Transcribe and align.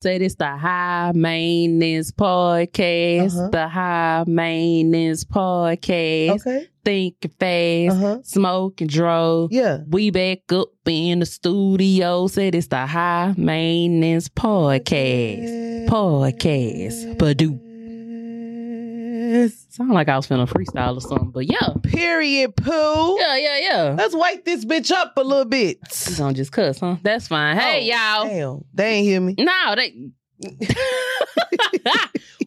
Said 0.00 0.22
it's 0.22 0.36
the 0.36 0.56
high 0.56 1.10
maintenance 1.12 2.12
podcast. 2.12 3.36
Uh-huh. 3.36 3.48
The 3.50 3.66
high 3.66 4.22
maintenance 4.28 5.24
podcast. 5.24 6.40
Okay. 6.46 6.68
Thinking 6.84 7.32
fast, 7.40 7.96
Uh-huh. 7.96 8.18
smoke 8.22 8.80
and 8.80 8.88
drove. 8.88 9.50
Yeah. 9.52 9.78
We 9.88 10.10
back 10.10 10.52
up 10.52 10.68
in 10.86 11.18
the 11.18 11.26
studio. 11.26 12.28
Said 12.28 12.54
it's 12.54 12.68
the 12.68 12.86
high 12.86 13.34
maintenance 13.36 14.28
podcast. 14.28 15.88
Podcast. 15.88 17.16
Badoo. 17.16 17.67
Sound 19.70 19.90
like 19.92 20.08
I 20.08 20.16
was 20.16 20.26
finna 20.26 20.48
freestyle 20.48 20.96
or 20.96 21.00
something, 21.00 21.30
but 21.30 21.50
yeah. 21.50 21.68
Period, 21.82 22.56
poo. 22.56 23.16
Yeah, 23.20 23.36
yeah, 23.36 23.58
yeah. 23.60 23.94
Let's 23.98 24.14
wake 24.14 24.44
this 24.44 24.64
bitch 24.64 24.90
up 24.90 25.12
a 25.16 25.22
little 25.22 25.44
bit. 25.44 25.78
You 26.08 26.16
gonna 26.16 26.34
just 26.34 26.52
cuss, 26.52 26.80
huh? 26.80 26.96
That's 27.02 27.28
fine. 27.28 27.56
Hey, 27.56 27.90
Oh, 27.92 27.94
y'all. 28.24 28.28
Damn. 28.28 28.64
They 28.74 28.88
ain't 28.94 29.06
hear 29.06 29.20
me. 29.20 29.34
No, 29.38 29.74
they. 29.76 29.94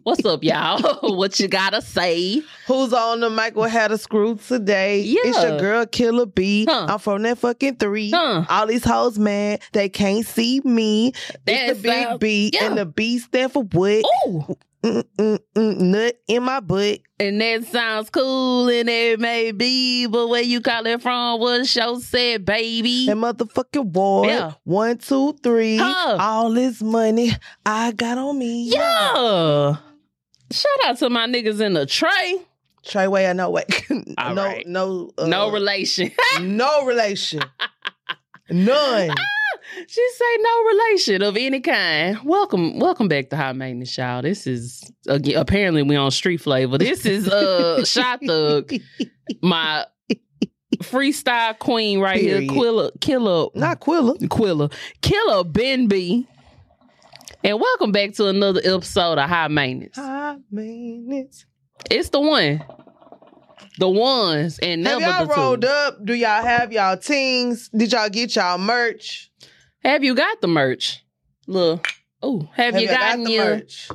What's 0.04 0.26
up, 0.26 0.44
y'all? 0.44 0.82
what 1.16 1.40
you 1.40 1.48
gotta 1.48 1.80
say? 1.82 2.42
Who's 2.66 2.92
on 2.92 3.20
the 3.20 3.30
mic 3.30 3.56
will 3.56 3.66
have 3.66 3.92
a 3.92 3.98
screw 4.00 4.36
today? 4.36 5.04
It's 5.04 5.38
Yeah. 5.38 5.50
your 5.50 5.60
girl 5.60 5.86
Killer 5.86 6.26
B. 6.26 6.66
Huh. 6.68 6.88
am 6.90 6.98
from 7.00 7.22
that 7.22 7.38
fucking 7.38 7.76
three. 7.76 8.10
Huh. 8.10 8.46
All 8.50 8.66
these 8.66 8.84
hoes, 8.84 9.20
man, 9.20 9.60
they 9.74 9.90
can't 9.90 10.26
see 10.26 10.60
me. 10.64 11.12
That's 11.46 11.72
it's 11.74 11.82
the 11.82 11.88
big 11.90 12.04
sounds- 12.08 12.20
B, 12.20 12.50
yeah. 12.54 12.66
and 12.66 12.78
the 12.80 12.86
B 12.88 13.20
stand 13.20 13.52
for 13.52 13.62
what? 13.64 14.04
Ooh, 14.28 14.58
Mm, 14.84 15.04
mm, 15.18 15.40
mm, 15.56 15.78
nut 15.80 16.20
in 16.28 16.42
my 16.44 16.60
butt. 16.60 17.00
and 17.20 17.40
that 17.40 17.66
sounds 17.66 18.10
cool, 18.10 18.68
and 18.68 18.90
it 18.90 19.20
may 19.20 19.52
be, 19.52 20.08
but 20.08 20.28
where 20.28 20.42
you 20.42 20.60
call 20.60 20.88
it 20.88 21.02
from? 21.04 21.40
What 21.40 21.68
show 21.68 22.00
said, 22.00 22.46
baby? 22.46 23.08
And 23.08 23.22
motherfucking 23.22 23.92
boy. 23.92 24.28
Yeah. 24.28 24.54
One, 24.64 24.98
two, 24.98 25.34
three. 25.44 25.78
Huh. 25.78 26.18
All 26.20 26.52
this 26.52 26.82
money 26.82 27.32
I 27.64 27.92
got 27.92 28.18
on 28.18 28.40
me. 28.40 28.70
yeah. 28.72 29.76
Shout 30.52 30.86
out 30.86 30.98
to 30.98 31.10
my 31.12 31.28
niggas 31.28 31.62
in 31.62 31.74
the 31.74 31.86
tray. 31.86 32.40
Treyway, 32.84 33.30
I 33.30 33.34
know 33.34 33.52
what. 33.52 33.70
All 34.18 34.34
no, 34.34 34.44
right. 34.44 34.66
no, 34.68 35.12
uh, 35.18 35.28
no 35.28 35.52
relation. 35.52 36.12
no 36.42 36.86
relation. 36.86 37.42
None. 38.50 39.12
She 39.88 40.10
say 40.16 40.38
no 40.40 40.64
relation 40.64 41.22
of 41.24 41.38
any 41.38 41.60
kind. 41.60 42.20
Welcome, 42.24 42.80
welcome 42.80 43.08
back 43.08 43.30
to 43.30 43.38
High 43.38 43.54
Maintenance, 43.54 43.98
y'all. 43.98 44.22
This 44.22 44.46
is 44.46 44.84
again, 45.08 45.38
apparently 45.38 45.82
we 45.84 45.96
on 45.96 46.12
street 46.12 46.38
flavor. 46.42 46.78
This 46.78 47.06
is 47.06 47.28
uh 47.28 47.84
Shot 47.86 48.20
Thug, 48.26 48.72
my 49.42 49.86
freestyle 50.84 51.58
queen 51.58 52.00
right 52.00 52.20
Period. 52.20 52.44
here, 52.44 52.52
Quilla, 52.52 52.92
Killer, 53.02 53.48
Not 53.56 53.80
Quilla. 53.82 54.18
Quilla, 54.28 54.72
Killer 55.02 55.44
Ben 55.44 55.88
B. 55.88 56.28
And 57.44 57.60
welcome 57.60 57.92
back 57.92 58.14
to 58.14 58.28
another 58.28 58.62
episode 58.64 59.18
of 59.18 59.28
High 59.30 59.48
Maintenance. 59.48 59.96
High 59.96 60.38
maintenance. 60.52 61.46
It's 61.90 62.10
the 62.10 62.20
one, 62.22 62.64
the 63.80 63.90
ones, 63.90 64.60
and 64.60 64.86
Have 64.86 65.00
never 65.00 65.12
y'all 65.12 65.26
the 65.28 65.34
rolled 65.34 65.62
two. 65.62 65.68
up? 65.68 66.06
Do 66.06 66.14
y'all 66.14 66.44
have 66.44 66.72
y'all 66.72 66.98
teams? 66.98 67.70
Did 67.70 67.94
y'all 67.94 68.10
get 68.10 68.36
y'all 68.36 68.60
merch? 68.60 69.30
Have 69.84 70.04
you 70.04 70.16
got 70.16 70.42
the 70.42 70.48
merch? 70.48 71.04
Look, 71.48 71.88
oh, 72.22 72.48
have, 72.54 72.76
you 72.80 72.88
y'all 72.88 72.96
gotten 72.96 73.24
got 73.24 73.28
the 73.28 73.34
your? 73.34 73.46
merch? 73.46 73.90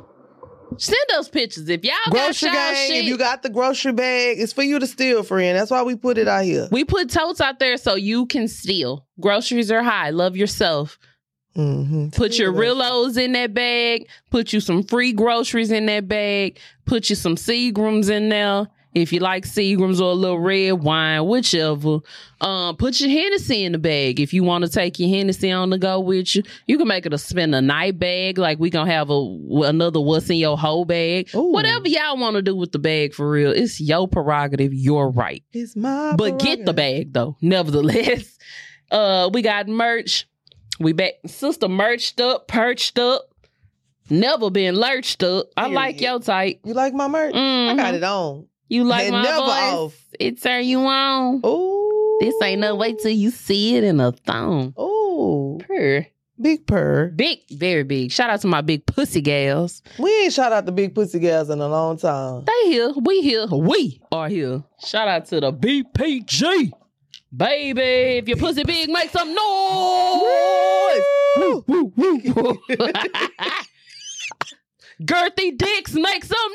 Send 0.78 0.98
those 1.10 1.28
pictures 1.28 1.68
if 1.68 1.84
y'all 1.84 1.94
Grocery 2.10 2.48
got 2.48 2.74
y'all 2.74 2.86
shit. 2.88 3.04
if 3.04 3.04
you 3.04 3.16
got 3.16 3.42
the 3.42 3.48
grocery 3.48 3.92
bag, 3.92 4.38
it's 4.38 4.52
for 4.52 4.62
you 4.62 4.78
to 4.78 4.86
steal, 4.86 5.22
friend. 5.22 5.56
That's 5.56 5.70
why 5.70 5.82
we 5.84 5.94
put 5.96 6.18
it 6.18 6.28
out 6.28 6.44
here. 6.44 6.68
we 6.70 6.84
put 6.84 7.08
totes 7.08 7.40
out 7.40 7.60
there 7.60 7.76
so 7.76 7.94
you 7.94 8.26
can 8.26 8.48
steal. 8.48 9.06
Groceries 9.20 9.70
are 9.70 9.82
high. 9.82 10.10
Love 10.10 10.36
yourself. 10.36 10.98
Mm-hmm. 11.56 12.08
Put 12.10 12.38
your 12.38 12.52
Rillos 12.52 13.16
in 13.16 13.32
that 13.32 13.54
bag. 13.54 14.08
Put 14.30 14.52
you 14.52 14.60
some 14.60 14.82
free 14.82 15.12
groceries 15.12 15.70
in 15.70 15.86
that 15.86 16.06
bag. 16.08 16.58
Put 16.84 17.08
you 17.08 17.16
some 17.16 17.36
Seagrams 17.36 18.10
in 18.10 18.28
there. 18.28 18.66
If 18.96 19.12
you 19.12 19.20
like 19.20 19.44
Seagrams 19.44 20.00
or 20.00 20.12
a 20.12 20.14
little 20.14 20.38
red 20.38 20.72
wine, 20.72 21.26
whichever. 21.26 21.98
Um, 22.40 22.76
put 22.76 22.98
your 22.98 23.10
Hennessy 23.10 23.62
in 23.62 23.72
the 23.72 23.78
bag. 23.78 24.20
If 24.20 24.32
you 24.32 24.42
want 24.42 24.64
to 24.64 24.70
take 24.70 24.98
your 24.98 25.10
Hennessy 25.10 25.50
on 25.50 25.68
the 25.68 25.76
go 25.76 26.00
with 26.00 26.34
you, 26.34 26.42
you 26.66 26.78
can 26.78 26.88
make 26.88 27.04
it 27.04 27.12
a 27.12 27.18
spend 27.18 27.54
a 27.54 27.60
night 27.60 27.98
bag. 27.98 28.38
Like 28.38 28.58
we 28.58 28.70
gonna 28.70 28.90
have 28.90 29.10
a 29.10 29.38
another 29.64 30.00
what's 30.00 30.30
in 30.30 30.38
your 30.38 30.56
whole 30.56 30.86
bag. 30.86 31.28
Ooh. 31.34 31.52
Whatever 31.52 31.86
y'all 31.88 32.16
want 32.16 32.36
to 32.36 32.42
do 32.42 32.56
with 32.56 32.72
the 32.72 32.78
bag 32.78 33.12
for 33.12 33.28
real, 33.28 33.50
it's 33.50 33.78
your 33.82 34.08
prerogative. 34.08 34.72
Your 34.72 35.10
right. 35.10 35.44
It's 35.52 35.76
my 35.76 36.14
But 36.16 36.38
get 36.38 36.64
the 36.64 36.72
bag 36.72 37.12
though. 37.12 37.36
Nevertheless, 37.42 38.38
uh, 38.90 39.28
we 39.30 39.42
got 39.42 39.68
merch. 39.68 40.26
We 40.80 40.94
back, 40.94 41.16
sister, 41.26 41.68
merched 41.68 42.18
up, 42.18 42.48
perched 42.48 42.98
up, 42.98 43.28
never 44.08 44.50
been 44.50 44.74
lurched 44.74 45.22
up. 45.22 45.48
I 45.54 45.66
like 45.66 46.00
your 46.00 46.18
type. 46.18 46.60
You 46.64 46.72
like 46.72 46.94
my 46.94 47.08
merch? 47.08 47.34
I 47.34 47.76
got 47.76 47.94
it 47.94 48.02
on. 48.02 48.46
You 48.68 48.84
like 48.84 49.10
my 49.10 49.22
never 49.22 49.36
voice? 49.38 49.48
off. 49.48 49.94
It 50.18 50.42
turn 50.42 50.64
you 50.64 50.80
on. 50.80 51.40
Ooh. 51.44 52.18
This 52.20 52.34
ain't 52.42 52.60
no 52.60 52.74
wait 52.74 52.98
till 52.98 53.10
you 53.12 53.30
see 53.30 53.76
it 53.76 53.84
in 53.84 54.00
a 54.00 54.12
thong. 54.12 54.74
Ooh. 54.78 55.58
Purr. 55.66 56.06
Big 56.40 56.66
purr. 56.66 57.12
Big, 57.16 57.40
very 57.50 57.82
big. 57.82 58.10
Shout 58.12 58.28
out 58.28 58.40
to 58.42 58.46
my 58.46 58.60
big 58.60 58.84
pussy 58.84 59.20
gals. 59.22 59.82
We 59.98 60.24
ain't 60.24 60.32
shout 60.32 60.52
out 60.52 60.66
the 60.66 60.72
big 60.72 60.94
pussy 60.94 61.18
gals 61.18 61.48
in 61.48 61.60
a 61.60 61.68
long 61.68 61.96
time. 61.96 62.44
They 62.44 62.70
here. 62.70 62.92
We 62.94 63.22
here. 63.22 63.46
We 63.46 64.02
are 64.12 64.28
here. 64.28 64.62
Shout 64.84 65.08
out 65.08 65.26
to 65.26 65.40
the 65.40 65.52
BPG. 65.52 66.72
Baby, 67.34 67.80
if 68.18 68.28
your 68.28 68.36
pussy 68.36 68.64
big, 68.64 68.88
make 68.90 69.10
some 69.10 69.28
noise. 69.34 71.02
Woo, 71.36 71.64
woo, 71.66 71.92
woo. 71.96 72.58
Girthy 75.02 75.56
dicks, 75.56 75.92
make 75.94 76.24
some 76.24 76.52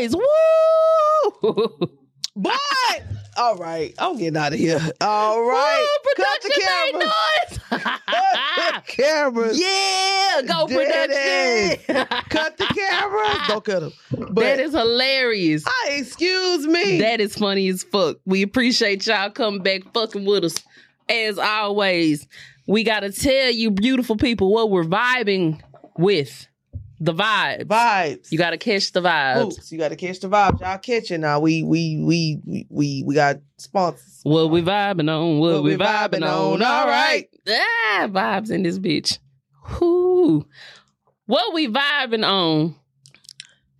noise. 0.00 0.14
Woo! 1.42 1.88
But 2.34 2.54
all 3.36 3.56
right, 3.56 3.94
I'm 3.98 4.16
getting 4.16 4.38
out 4.38 4.54
of 4.54 4.58
here. 4.58 4.80
All 5.02 5.42
right, 5.42 5.86
Woo, 6.02 6.24
cut 6.24 6.42
the 6.42 6.60
camera. 6.62 7.12
Cut 8.54 8.84
the 8.86 8.92
camera. 8.92 9.50
yeah, 9.54 10.40
go 10.46 10.66
production. 10.66 12.06
Cut 12.30 12.56
the 12.56 12.64
camera. 12.64 13.48
Don't 13.48 13.64
cut 13.64 13.80
them. 13.80 13.92
But 14.32 14.40
that 14.42 14.60
is 14.60 14.72
hilarious. 14.72 15.64
Ah, 15.66 15.88
excuse 15.90 16.66
me. 16.66 16.98
That 17.00 17.20
is 17.20 17.34
funny 17.36 17.68
as 17.68 17.82
fuck. 17.82 18.16
We 18.24 18.40
appreciate 18.42 19.06
y'all 19.06 19.30
coming 19.30 19.62
back 19.62 19.82
fucking 19.92 20.24
with 20.24 20.44
us. 20.44 20.54
As 21.08 21.38
always, 21.38 22.26
we 22.66 22.82
got 22.82 23.00
to 23.00 23.12
tell 23.12 23.50
you, 23.50 23.70
beautiful 23.70 24.16
people, 24.16 24.52
what 24.52 24.70
we're 24.70 24.84
vibing 24.84 25.60
with. 25.98 26.46
The 27.04 27.12
vibes. 27.12 27.64
vibes. 27.64 28.30
You 28.30 28.38
got 28.38 28.50
to 28.50 28.58
catch 28.58 28.92
the 28.92 29.00
vibes. 29.00 29.42
Oops, 29.46 29.72
you 29.72 29.78
got 29.78 29.88
to 29.88 29.96
catch 29.96 30.20
the 30.20 30.28
vibes. 30.28 30.60
Y'all 30.60 30.78
catching 30.78 31.22
now. 31.22 31.40
We 31.40 31.64
we 31.64 31.98
we 32.00 32.38
we 32.44 32.66
we, 32.70 33.02
we 33.04 33.14
got 33.16 33.38
sponsors. 33.58 34.20
What 34.22 34.50
we 34.50 34.62
vibing 34.62 35.10
on? 35.10 35.40
What, 35.40 35.54
What 35.54 35.62
we 35.64 35.76
we 35.76 35.84
vibing, 35.84 36.20
vibing 36.20 36.22
on? 36.22 36.54
on, 36.54 36.62
All 36.62 36.72
all 36.82 36.86
right. 36.86 37.28
Ah, 37.48 38.06
vibes 38.08 38.52
in 38.52 38.62
this 38.62 38.78
bitch. 38.78 39.18
Whoo. 39.80 40.46
What 41.26 41.52
we 41.54 41.66
vibing 41.66 42.24
on? 42.24 42.76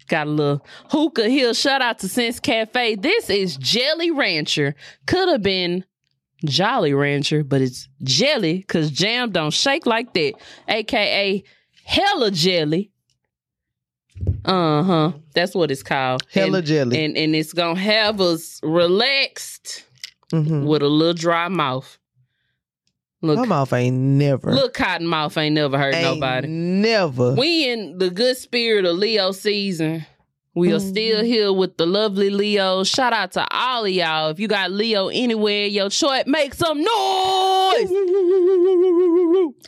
Got 0.09 0.27
a 0.27 0.31
little 0.31 0.67
hookah 0.91 1.29
hill. 1.29 1.55
Shout 1.55 1.81
out 1.81 2.01
to 2.01 2.09
Sense 2.09 2.41
Cafe. 2.41 2.97
This 2.97 3.31
is 3.31 3.57
Jelly 3.57 4.11
Rancher. 4.11 4.75
Could 5.07 5.29
have 5.29 5.43
been 5.43 5.85
Jolly 6.45 6.93
Rancher, 6.93 7.45
but 7.45 7.61
it's 7.63 7.89
jelly 8.03 8.59
because 8.59 8.91
jam 8.91 9.31
don't 9.31 9.53
shake 9.53 9.87
like 9.87 10.13
that. 10.15 10.35
AKA 10.69 11.45
hella 11.85 12.31
jelly. 12.33 12.92
Uh 14.45 14.83
huh. 14.83 15.13
That's 15.35 15.55
what 15.55 15.71
it's 15.71 15.83
called. 15.83 16.23
Hella 16.33 16.59
and, 16.59 16.67
jelly. 16.67 17.05
And 17.05 17.17
and 17.17 17.35
it's 17.35 17.53
gonna 17.53 17.79
have 17.79 18.21
us 18.21 18.61
relaxed 18.63 19.85
Mhm. 20.33 20.65
with 20.67 20.83
a 20.83 20.89
little 20.89 21.15
dry 21.15 21.49
mouth. 21.49 21.99
Look, 23.25 23.39
My 23.39 23.45
mouth 23.45 23.73
ain't 23.73 23.97
never. 23.97 24.53
look, 24.53 24.75
cotton 24.75 25.07
mouth 25.07 25.37
ain't 25.39 25.55
never 25.55 25.79
hurt 25.79 25.95
ain't 25.95 26.03
nobody. 26.03 26.49
Never. 26.49 27.35
We 27.35 27.71
in 27.71 27.99
the 27.99 28.11
good 28.11 28.37
spirit 28.37 28.85
of 28.85 28.97
Leo 28.99 29.31
season. 29.33 30.05
We 30.55 30.73
are 30.73 30.79
Mhm. 30.79 30.91
still 30.91 31.25
here 31.25 31.53
with 31.53 31.77
the 31.79 31.87
lovely 31.87 32.29
Leo. 32.31 32.83
Shout 32.85 33.13
out 33.15 33.33
to 33.33 33.47
all 33.51 33.85
of 33.87 33.91
y'all. 33.91 34.29
If 34.31 34.39
you 34.41 34.49
got 34.49 34.71
Leo 34.71 35.09
anywhere 35.09 35.67
your 35.67 35.89
chart, 35.89 36.27
make 36.27 36.53
some 36.55 36.79
noise. 36.79 37.91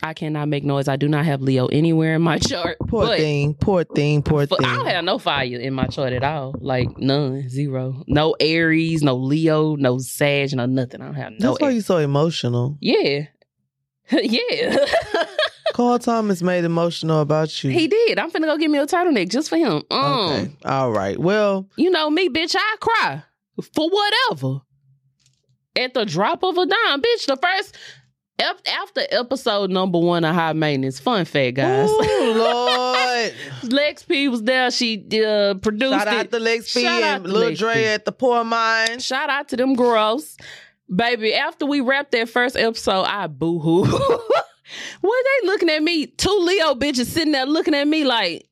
I 0.03 0.13
cannot 0.13 0.47
make 0.47 0.63
noise. 0.63 0.87
I 0.87 0.95
do 0.95 1.07
not 1.07 1.25
have 1.25 1.41
Leo 1.41 1.67
anywhere 1.67 2.15
in 2.15 2.21
my 2.21 2.37
chart. 2.39 2.77
Poor 2.87 3.05
but 3.07 3.17
thing. 3.17 3.53
Poor 3.55 3.83
thing. 3.83 4.21
Poor 4.23 4.45
but 4.47 4.59
thing. 4.59 4.67
I 4.67 4.75
don't 4.75 4.85
have 4.87 5.03
no 5.05 5.17
fire 5.17 5.45
in 5.59 5.73
my 5.73 5.87
chart 5.87 6.13
at 6.13 6.23
all. 6.23 6.55
Like 6.59 6.97
none, 6.97 7.49
zero. 7.49 8.03
No 8.07 8.35
Aries, 8.39 9.01
no 9.03 9.15
Leo, 9.15 9.75
no 9.75 9.97
Sag, 9.97 10.53
no 10.55 10.65
nothing. 10.65 11.01
I 11.01 11.05
don't 11.05 11.13
have 11.15 11.33
no. 11.33 11.49
That's 11.51 11.61
why 11.61 11.67
Aries. 11.67 11.75
you 11.75 11.81
so 11.81 11.97
emotional. 11.97 12.77
Yeah. 12.81 13.27
yeah. 14.11 14.77
Carl 15.73 15.99
Thomas 15.99 16.41
made 16.41 16.63
emotional 16.63 17.19
about 17.21 17.63
you. 17.63 17.69
he 17.71 17.87
did. 17.87 18.17
I'm 18.19 18.31
finna 18.31 18.45
go 18.45 18.57
get 18.57 18.69
me 18.69 18.77
a 18.77 18.85
turtleneck 18.85 19.29
just 19.29 19.49
for 19.49 19.57
him. 19.57 19.83
Um, 19.91 20.01
okay. 20.31 20.51
All 20.63 20.91
right. 20.91 21.19
Well, 21.19 21.67
You 21.75 21.89
know 21.89 22.09
me, 22.09 22.29
bitch, 22.29 22.55
I 22.57 22.75
cry 22.79 23.23
for 23.73 23.89
whatever. 23.89 24.61
At 25.77 25.93
the 25.93 26.05
drop 26.05 26.41
of 26.43 26.57
a 26.57 26.65
dime, 26.65 27.01
bitch. 27.01 27.25
The 27.25 27.35
first 27.41 27.75
After 28.37 29.01
episode 29.11 29.69
number 29.71 29.97
one 29.97 30.25
of 30.25 30.35
High 30.35 30.53
Maintenance, 30.53 30.99
fun 30.99 31.23
fact, 31.23 31.55
guys. 31.55 31.89
Ooh, 31.89 32.33
Lord. 32.33 33.33
Lex 33.63 34.03
P 34.03 34.27
was 34.27 34.43
there. 34.43 34.69
She 34.71 35.07
uh, 35.25 35.53
produced 35.55 35.93
Shout 35.93 36.07
out 36.07 36.31
to 36.31 36.39
Lex 36.39 36.73
P 36.73 36.81
Shout 36.81 37.01
out 37.01 37.21
and 37.21 37.31
Lil 37.31 37.47
Lex 37.47 37.59
Dre 37.59 37.73
P. 37.75 37.85
at 37.85 38.05
the 38.05 38.11
Poor 38.11 38.43
Mine. 38.43 38.99
Shout 38.99 39.29
out 39.29 39.47
to 39.49 39.57
them 39.57 39.75
girls. 39.75 40.37
Baby, 40.93 41.33
after 41.33 41.65
we 41.65 41.79
wrapped 41.81 42.11
that 42.11 42.29
first 42.29 42.57
episode, 42.57 43.03
I 43.03 43.27
boo 43.27 43.59
hoo. 43.59 43.85
what 45.01 45.25
they 45.41 45.47
looking 45.47 45.69
at 45.69 45.81
me? 45.81 46.07
Two 46.07 46.37
Leo 46.41 46.75
bitches 46.75 47.05
sitting 47.05 47.31
there 47.31 47.45
looking 47.45 47.73
at 47.73 47.87
me 47.87 48.03
like, 48.03 48.47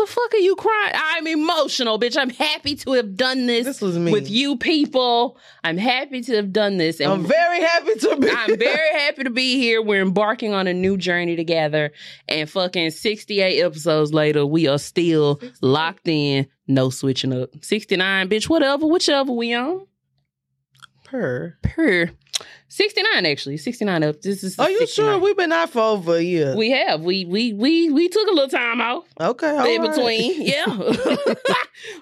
the 0.00 0.06
fuck 0.06 0.34
are 0.34 0.38
you 0.38 0.56
crying? 0.56 0.92
I'm 0.94 1.26
emotional, 1.26 1.98
bitch. 2.00 2.16
I'm 2.16 2.30
happy 2.30 2.74
to 2.76 2.92
have 2.92 3.16
done 3.16 3.46
this, 3.46 3.66
This 3.66 3.80
was 3.80 3.98
me. 3.98 4.10
with 4.12 4.30
you 4.30 4.56
people. 4.56 5.38
I'm 5.62 5.76
happy 5.76 6.20
to 6.22 6.36
have 6.36 6.52
done 6.52 6.76
this. 6.78 7.00
And 7.00 7.12
I'm 7.12 7.24
very 7.24 7.60
happy 7.60 7.94
to 8.00 8.16
be. 8.16 8.30
I'm 8.30 8.58
very 8.58 8.98
happy 9.00 9.24
to 9.24 9.30
be 9.30 9.56
here. 9.58 9.80
We're 9.82 10.02
embarking 10.02 10.52
on 10.54 10.66
a 10.66 10.74
new 10.74 10.96
journey 10.96 11.36
together. 11.36 11.92
And 12.28 12.48
fucking 12.48 12.90
68 12.90 13.60
episodes 13.62 14.12
later, 14.12 14.44
we 14.46 14.66
are 14.66 14.78
still 14.78 15.40
locked 15.60 16.08
in, 16.08 16.46
no 16.66 16.90
switching 16.90 17.32
up. 17.32 17.50
69, 17.62 18.28
bitch, 18.28 18.48
whatever, 18.48 18.86
whichever 18.86 19.32
we 19.32 19.54
on. 19.54 19.86
per. 21.04 21.56
Per 21.62 22.10
69 22.68 23.26
actually. 23.26 23.56
69 23.56 24.02
up. 24.04 24.22
This 24.22 24.44
is 24.44 24.58
Are 24.58 24.70
you 24.70 24.78
69. 24.78 25.10
sure 25.12 25.18
we've 25.20 25.36
been 25.36 25.52
out 25.52 25.70
for 25.70 25.80
over 25.80 26.16
a 26.16 26.22
year? 26.22 26.54
we 26.56 26.70
have. 26.70 27.00
We 27.02 27.24
we 27.24 27.52
we 27.52 27.90
we 27.90 28.08
took 28.08 28.28
a 28.28 28.30
little 28.32 28.48
time 28.48 28.80
off 28.80 29.04
okay, 29.20 29.74
in 29.74 29.82
right. 29.82 29.90
between. 29.90 30.42
Yeah. 30.46 30.66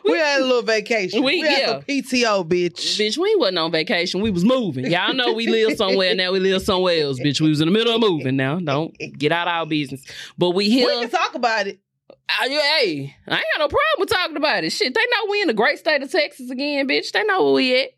We 0.04 0.12
had 0.18 0.40
a 0.40 0.44
little 0.44 0.62
vacation. 0.62 1.22
We- 1.22 1.40
We, 1.42 1.48
had 1.48 1.58
yeah. 1.58 1.80
PTO, 1.80 2.48
bitch. 2.48 2.98
Bitch, 2.98 3.16
we 3.18 3.36
wasn't 3.36 3.58
on 3.58 3.70
vacation. 3.70 4.20
We 4.20 4.30
was 4.30 4.44
moving. 4.44 4.86
Y'all 4.90 5.14
know 5.14 5.32
we 5.34 5.46
live 5.46 5.76
somewhere 5.76 6.14
now. 6.14 6.32
We 6.32 6.40
live 6.40 6.62
somewhere 6.62 7.00
else, 7.02 7.20
bitch. 7.20 7.40
We 7.40 7.48
was 7.50 7.60
in 7.60 7.68
the 7.68 7.72
middle 7.72 7.94
of 7.94 8.00
moving 8.00 8.36
now. 8.36 8.58
Don't 8.58 8.92
get 9.16 9.30
out 9.30 9.46
our 9.46 9.66
business. 9.66 10.04
But 10.36 10.50
we 10.50 10.68
We 10.68 10.84
can 10.84 11.10
talk 11.10 11.34
about 11.34 11.66
it. 11.68 11.78
Uh, 12.10 12.48
hey, 12.48 13.14
I 13.26 13.36
ain't 13.36 13.44
got 13.56 13.60
no 13.60 13.68
problem 13.68 13.98
with 13.98 14.08
talking 14.10 14.36
about 14.36 14.64
it. 14.64 14.70
Shit, 14.70 14.94
they 14.94 15.00
know 15.00 15.30
we 15.30 15.40
in 15.42 15.48
the 15.48 15.54
great 15.54 15.78
state 15.78 16.02
of 16.02 16.10
Texas 16.10 16.50
again, 16.50 16.86
bitch. 16.88 17.12
They 17.12 17.22
know 17.24 17.44
where 17.44 17.54
we 17.54 17.82
at. 17.82 17.90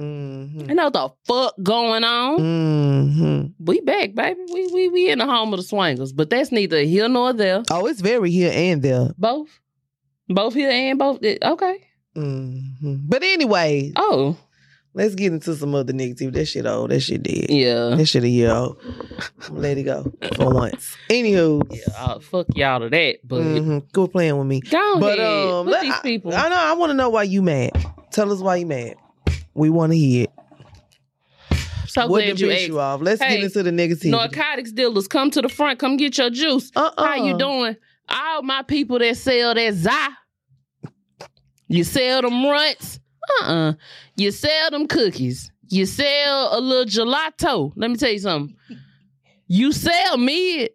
Mm-hmm. 0.00 0.66
They 0.66 0.74
know 0.74 0.84
what 0.84 0.92
the 0.94 1.10
fuck 1.26 1.54
going 1.62 2.04
on. 2.04 2.38
Mm-hmm. 2.40 3.64
We 3.64 3.80
back, 3.80 4.14
baby. 4.14 4.40
We 4.52 4.66
we 4.72 4.88
we 4.88 5.10
in 5.10 5.18
the 5.18 5.26
home 5.26 5.52
of 5.52 5.58
the 5.58 5.64
swingers, 5.64 6.12
but 6.12 6.30
that's 6.30 6.50
neither 6.52 6.80
here 6.82 7.08
nor 7.08 7.32
there. 7.32 7.62
Oh, 7.70 7.86
it's 7.86 8.00
very 8.00 8.30
here 8.30 8.50
and 8.54 8.82
there. 8.82 9.10
Both, 9.18 9.60
both 10.28 10.54
here 10.54 10.70
and 10.70 10.98
both. 10.98 11.20
Okay. 11.22 11.76
hmm 12.14 12.58
But 13.06 13.22
anyway, 13.22 13.92
Oh, 13.96 14.36
let's 14.94 15.14
get 15.14 15.32
into 15.32 15.54
some 15.54 15.74
other 15.74 15.92
negativity. 15.92 16.32
That 16.32 16.46
shit 16.46 16.66
old. 16.66 16.90
That 16.90 17.00
shit 17.00 17.22
dead. 17.22 17.50
yeah. 17.50 17.94
That 17.96 18.06
shit 18.06 18.24
a 18.24 18.28
year 18.28 18.50
old. 18.52 18.78
Let 19.50 19.76
it 19.78 19.82
go 19.84 20.10
for 20.36 20.52
once. 20.54 20.96
Anywho, 21.10 21.62
Yeah, 21.70 21.94
uh, 21.96 22.18
fuck 22.20 22.46
y'all 22.54 22.80
to 22.80 22.88
that, 22.88 23.18
but 23.24 23.42
mhm, 23.42 23.92
go 23.92 24.06
playing 24.06 24.38
with 24.38 24.46
me. 24.46 24.60
go 24.62 24.98
But 24.98 25.18
ahead. 25.18 25.48
um, 25.52 25.66
Put 25.66 25.80
these 25.82 25.92
I- 25.94 26.00
people. 26.02 26.34
I, 26.34 26.48
know. 26.48 26.56
I 26.56 26.72
want 26.74 26.90
to 26.90 26.94
know 26.94 27.10
why 27.10 27.24
you 27.24 27.42
mad. 27.42 27.72
Tell 28.12 28.32
us 28.32 28.40
why 28.40 28.56
you 28.56 28.66
mad. 28.66 28.94
We 29.60 29.68
want 29.68 29.92
to 29.92 29.98
hear 29.98 30.24
it. 30.24 31.58
so 31.86 32.06
what 32.06 32.24
glad 32.24 32.40
you 32.40 32.50
asked. 32.50 32.66
you 32.66 32.80
off? 32.80 33.02
Let's 33.02 33.20
Hey, 33.22 33.36
get 33.36 33.44
into 33.44 33.62
the 33.62 33.70
negativity. 33.70 34.10
Narcotics 34.10 34.72
dealers, 34.72 35.06
come 35.06 35.30
to 35.32 35.42
the 35.42 35.50
front. 35.50 35.78
Come 35.78 35.98
get 35.98 36.16
your 36.16 36.30
juice. 36.30 36.72
uh-uh. 36.74 37.04
How 37.04 37.16
you 37.16 37.32
uh-uh. 37.32 37.38
doing? 37.38 37.76
All 38.08 38.42
my 38.42 38.62
people 38.62 38.98
that 39.00 39.18
sell 39.18 39.54
that 39.54 39.74
za. 39.74 40.16
You 41.68 41.84
sell 41.84 42.22
them 42.22 42.32
Runtz. 42.42 43.00
Uh-uh. 43.42 43.74
You 44.16 44.30
sell 44.30 44.70
them 44.70 44.86
cookies. 44.88 45.52
You 45.68 45.84
sell 45.84 46.58
a 46.58 46.60
little 46.60 46.86
gelato. 46.86 47.72
Let 47.76 47.90
me 47.90 47.96
tell 47.98 48.10
you 48.10 48.18
something. 48.18 48.56
You 49.46 49.72
sell 49.72 50.16
mid 50.16 50.70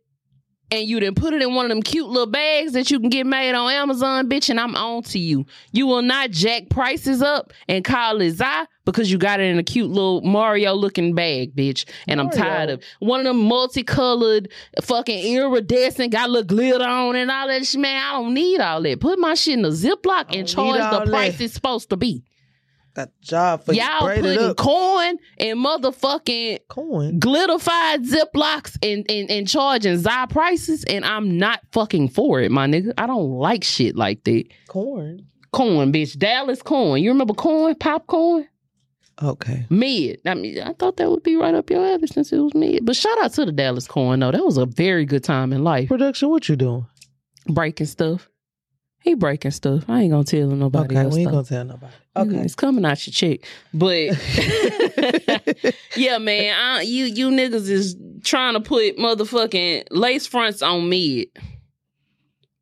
and 0.72 0.88
you 0.88 1.00
then 1.00 1.16
put 1.16 1.34
it 1.34 1.42
in 1.42 1.54
one 1.54 1.66
of 1.66 1.70
them 1.70 1.82
cute 1.82 2.08
little 2.08 2.26
bags 2.32 2.74
that 2.74 2.90
you 2.90 3.00
can 3.00 3.10
get 3.10 3.26
made 3.26 3.54
on 3.54 3.72
Amazon, 3.72 4.30
bitch, 4.30 4.50
and 4.50 4.60
I'm 4.60 4.76
on 4.76 5.04
to 5.04 5.20
you. 5.20 5.46
You 5.72 5.88
will 5.88 6.02
not 6.02 6.32
jack 6.32 6.70
prices 6.70 7.22
up 7.22 7.54
and 7.68 7.84
call 7.84 8.22
it 8.22 8.32
za 8.32 8.68
because 8.86 9.12
you 9.12 9.18
got 9.18 9.40
it 9.40 9.46
in 9.46 9.60
a 9.60 9.64
cute 9.64 9.90
little 9.90 10.22
Mario 10.22 10.74
looking 10.74 11.14
bag, 11.14 11.56
bitch. 11.56 11.86
And 12.08 12.22
I'm 12.22 12.30
tired 12.30 12.70
of 12.70 12.84
one 13.00 13.22
of 13.22 13.26
them 13.26 13.40
multicolored 13.40 14.52
fucking 14.82 15.36
iridescent, 15.36 16.12
got 16.12 16.30
a 16.30 16.32
little 16.32 16.48
glitter 16.48 16.86
on 16.86 17.16
and 17.16 17.30
all 17.30 17.48
that 17.48 17.66
shit. 17.66 17.82
Man, 17.82 18.02
I 18.02 18.14
don't 18.14 18.34
need 18.34 18.60
all 18.60 18.82
that. 18.84 19.00
Put 19.00 19.20
my 19.20 19.34
shit 19.34 19.58
in 19.58 19.66
a 19.66 19.70
Ziploc 19.70 20.36
and 20.38 20.48
charge 20.48 20.80
the 20.80 21.10
price 21.10 21.38
that. 21.38 21.44
it's 21.44 21.54
supposed 21.54 21.90
to 21.90 21.98
be. 21.98 22.24
Got 22.96 23.10
a 23.10 23.26
job 23.26 23.66
for 23.66 23.74
you. 23.74 23.82
Y'all 23.82 24.08
it 24.08 24.22
putting 24.22 24.54
corn 24.56 25.18
and 25.38 25.60
motherfucking 25.60 26.60
Corn. 26.70 27.20
glitterfied 27.20 28.08
Ziplocs 28.08 28.78
and, 28.82 29.06
and, 29.12 29.30
and 29.30 29.48
charging 29.48 29.98
Zy 29.98 30.26
prices, 30.30 30.86
and 30.86 31.04
I'm 31.04 31.38
not 31.38 31.60
fucking 31.74 32.10
for 32.10 32.40
it, 32.42 32.52
my 32.52 32.68
nigga. 32.68 32.94
I 32.98 33.06
don't 33.06 33.32
like 33.32 33.66
shit 33.66 33.98
like 33.98 34.24
that. 34.24 34.46
Corn. 34.70 35.28
Corn, 35.52 35.92
bitch. 35.92 36.18
Dallas 36.18 36.62
corn. 36.62 37.02
You 37.02 37.12
remember 37.12 37.34
corn? 37.34 37.76
Popcorn? 37.76 38.48
Okay. 39.22 39.66
Mid. 39.70 40.20
I 40.26 40.34
mean, 40.34 40.62
I 40.62 40.74
thought 40.74 40.98
that 40.98 41.10
would 41.10 41.24
be 41.24 41.36
right 41.36 41.56
up 41.56 41.70
your 41.70 41.86
alley 41.86 42.08
since 42.08 42.34
it 42.34 42.40
was 42.40 42.54
mid. 42.54 42.86
But 42.86 42.96
shout 42.96 43.18
out 43.24 43.34
to 43.34 43.46
the 43.46 43.52
Dallas 43.52 43.88
corn, 43.88 44.20
though. 44.20 44.32
That 44.32 44.44
was 44.44 44.58
a 44.58 44.66
very 44.66 45.06
good 45.06 45.24
time 45.24 45.54
in 45.54 45.64
life. 45.64 45.88
Production, 45.88 46.30
what 46.30 46.50
you 46.50 46.56
doing? 46.56 46.86
Breaking 47.48 47.88
stuff. 47.88 48.30
He 49.06 49.14
breaking 49.14 49.52
stuff. 49.52 49.86
I 49.88 50.02
ain't 50.02 50.12
gonna 50.12 50.24
tell 50.24 50.48
nobody 50.48 50.98
okay, 50.98 51.06
we 51.08 51.20
ain't 51.20 51.30
though. 51.30 51.44
gonna 51.44 51.48
tell 51.48 51.64
nobody. 51.64 51.94
Okay. 52.16 52.38
It's 52.38 52.56
coming 52.56 52.84
out 52.86 53.06
your 53.06 53.14
check. 53.14 53.42
But 53.72 54.18
yeah, 55.96 56.18
man, 56.18 56.56
I, 56.60 56.82
you 56.82 57.06
you 57.06 57.30
niggas 57.30 57.70
is 57.70 57.96
trying 58.24 58.56
to 58.56 58.62
put 58.62 58.98
motherfucking 58.98 59.90
lace 59.92 60.26
fronts 60.26 60.64
on 60.64 60.90
mid. 60.90 61.28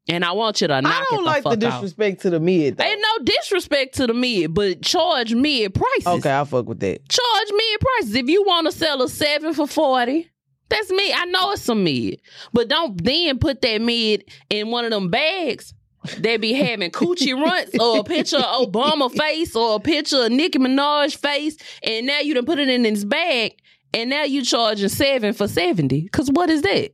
And 0.10 0.26
I 0.26 0.34
want 0.34 0.60
you 0.60 0.68
to 0.68 0.82
knock 0.82 0.94
I 0.94 1.06
don't 1.10 1.24
the 1.24 1.26
like 1.26 1.44
the 1.44 1.50
fuck 1.52 1.64
out. 1.64 1.82
disrespect 1.82 2.22
to 2.24 2.30
the 2.30 2.40
mid. 2.40 2.78
Though. 2.78 2.84
Ain't 2.84 3.02
no 3.02 3.24
disrespect 3.24 3.96
to 3.96 4.08
the 4.08 4.14
mid, 4.14 4.54
but 4.54 4.82
charge 4.82 5.34
mid 5.34 5.74
prices. 5.74 6.08
Okay, 6.08 6.38
I 6.38 6.44
fuck 6.44 6.68
with 6.68 6.80
that. 6.82 7.08
Charge 7.08 7.48
mid 7.52 7.80
prices. 7.80 8.16
If 8.16 8.28
you 8.28 8.44
want 8.44 8.66
to 8.70 8.78
sell 8.78 9.02
a 9.02 9.08
seven 9.08 9.54
for 9.54 9.66
40, 9.66 10.30
that's 10.68 10.90
me. 10.92 11.14
I 11.14 11.26
know 11.26 11.52
it's 11.52 11.62
some 11.62 11.84
mid. 11.86 12.20
But 12.52 12.68
don't 12.68 13.02
then 13.02 13.40
put 13.40 13.62
that 13.62 13.82
mid 13.82 14.26
in 14.50 14.72
one 14.72 14.84
of 14.86 14.92
them 14.92 15.10
bags 15.10 15.74
They 16.18 16.36
be 16.36 16.52
having 16.54 16.92
coochie 16.92 17.34
Runtz 17.46 17.80
or 17.80 18.00
a 18.00 18.04
picture 18.04 18.38
of 18.38 18.70
Obama 18.72 19.10
face 19.10 19.56
or 19.56 19.76
a 19.76 19.80
picture 19.80 20.26
of 20.26 20.32
Nicki 20.34 20.60
Minaj 20.60 21.16
face. 21.16 21.56
And 21.82 22.08
now 22.08 22.20
you 22.20 22.34
done 22.34 22.46
put 22.46 22.60
it 22.60 22.68
in 22.68 22.82
this 22.84 23.06
bag 23.06 23.56
and 23.94 24.10
now 24.10 24.24
you 24.24 24.44
charging 24.44 24.90
seven 24.90 25.32
for 25.34 25.48
70. 25.48 26.10
Cause 26.10 26.30
what 26.30 26.50
is 26.50 26.62
that? 26.64 26.92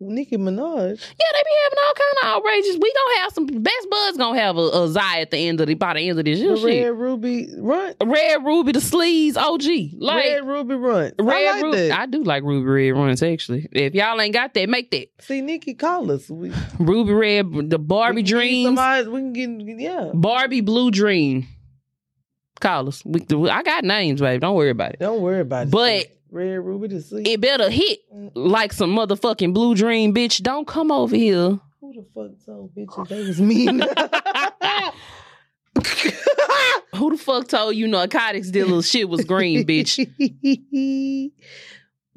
Nicki 0.00 0.36
Minaj. 0.36 0.90
Yeah, 0.90 1.26
they 1.32 1.42
be 1.42 1.56
having 1.64 1.78
all 1.86 1.94
kind 1.94 2.16
of 2.22 2.28
outrageous. 2.36 2.76
We 2.80 2.92
gonna 2.92 3.20
have 3.22 3.32
some 3.32 3.46
best 3.46 3.90
buds 3.90 4.16
gonna 4.16 4.38
have 4.38 4.56
a, 4.56 4.60
a 4.60 4.88
Zai 4.88 5.20
at 5.20 5.30
the 5.32 5.38
end 5.38 5.60
of 5.60 5.66
the 5.66 5.74
by 5.74 5.94
the 5.94 6.08
end 6.08 6.18
of 6.18 6.24
this 6.24 6.38
year. 6.38 6.50
The 6.54 6.56
shit. 6.60 6.84
Red 6.84 6.98
Ruby 6.98 7.48
Run. 7.58 7.94
Red 8.04 8.44
Ruby, 8.44 8.72
the 8.72 8.80
sleeves, 8.80 9.36
OG. 9.36 9.62
Like 9.98 10.24
Red 10.24 10.46
Ruby 10.46 10.74
Run. 10.76 11.12
Red 11.18 11.36
I 11.36 11.52
like 11.52 11.62
Ruby. 11.64 11.76
that. 11.88 11.98
I 11.98 12.06
do 12.06 12.22
like 12.22 12.42
Ruby 12.44 12.66
Red 12.68 12.90
runs 12.96 13.22
actually. 13.22 13.68
If 13.72 13.94
y'all 13.94 14.20
ain't 14.20 14.34
got 14.34 14.54
that, 14.54 14.68
make 14.68 14.90
that. 14.92 15.08
See, 15.20 15.40
Nicki, 15.40 15.74
call 15.74 16.10
us. 16.12 16.30
We, 16.30 16.52
Ruby 16.78 17.12
Red, 17.12 17.70
the 17.70 17.78
Barbie 17.78 18.16
we 18.16 18.22
can 18.22 18.26
get 18.26 18.30
Dreams, 18.36 18.66
Somebody, 18.66 19.08
we 19.08 19.20
can 19.32 19.58
get, 19.58 19.80
yeah. 19.80 20.10
Barbie 20.14 20.60
Blue 20.60 20.90
Dream. 20.92 21.48
Call 22.60 22.88
us. 22.88 23.04
We, 23.04 23.22
I 23.48 23.62
got 23.62 23.84
names, 23.84 24.20
babe. 24.20 24.40
Don't 24.40 24.54
worry 24.56 24.70
about 24.70 24.92
it. 24.92 24.98
Don't 25.00 25.20
worry 25.22 25.40
about 25.40 25.66
it. 25.68 25.70
But- 25.70 26.06
Red 26.30 26.56
Ruby 26.56 26.88
to 26.88 27.00
see. 27.02 27.22
It 27.22 27.40
better 27.40 27.70
hit 27.70 28.00
mm. 28.14 28.30
like 28.34 28.72
some 28.72 28.94
motherfucking 28.94 29.54
Blue 29.54 29.74
Dream, 29.74 30.14
bitch. 30.14 30.42
Don't 30.42 30.66
come 30.66 30.90
over 30.90 31.16
here. 31.16 31.58
Who 31.80 31.92
the 31.94 32.04
fuck 32.14 32.44
told 32.44 32.74
bitches 32.74 33.08
they 33.08 33.22
was 33.22 33.40
mean? 33.40 33.82
Who 36.94 37.10
the 37.10 37.18
fuck 37.18 37.48
told 37.48 37.76
you 37.76 37.86
narcotics 37.86 38.50
dealer 38.50 38.82
shit 38.82 39.08
was 39.08 39.24
green, 39.24 39.64
bitch? 39.66 39.98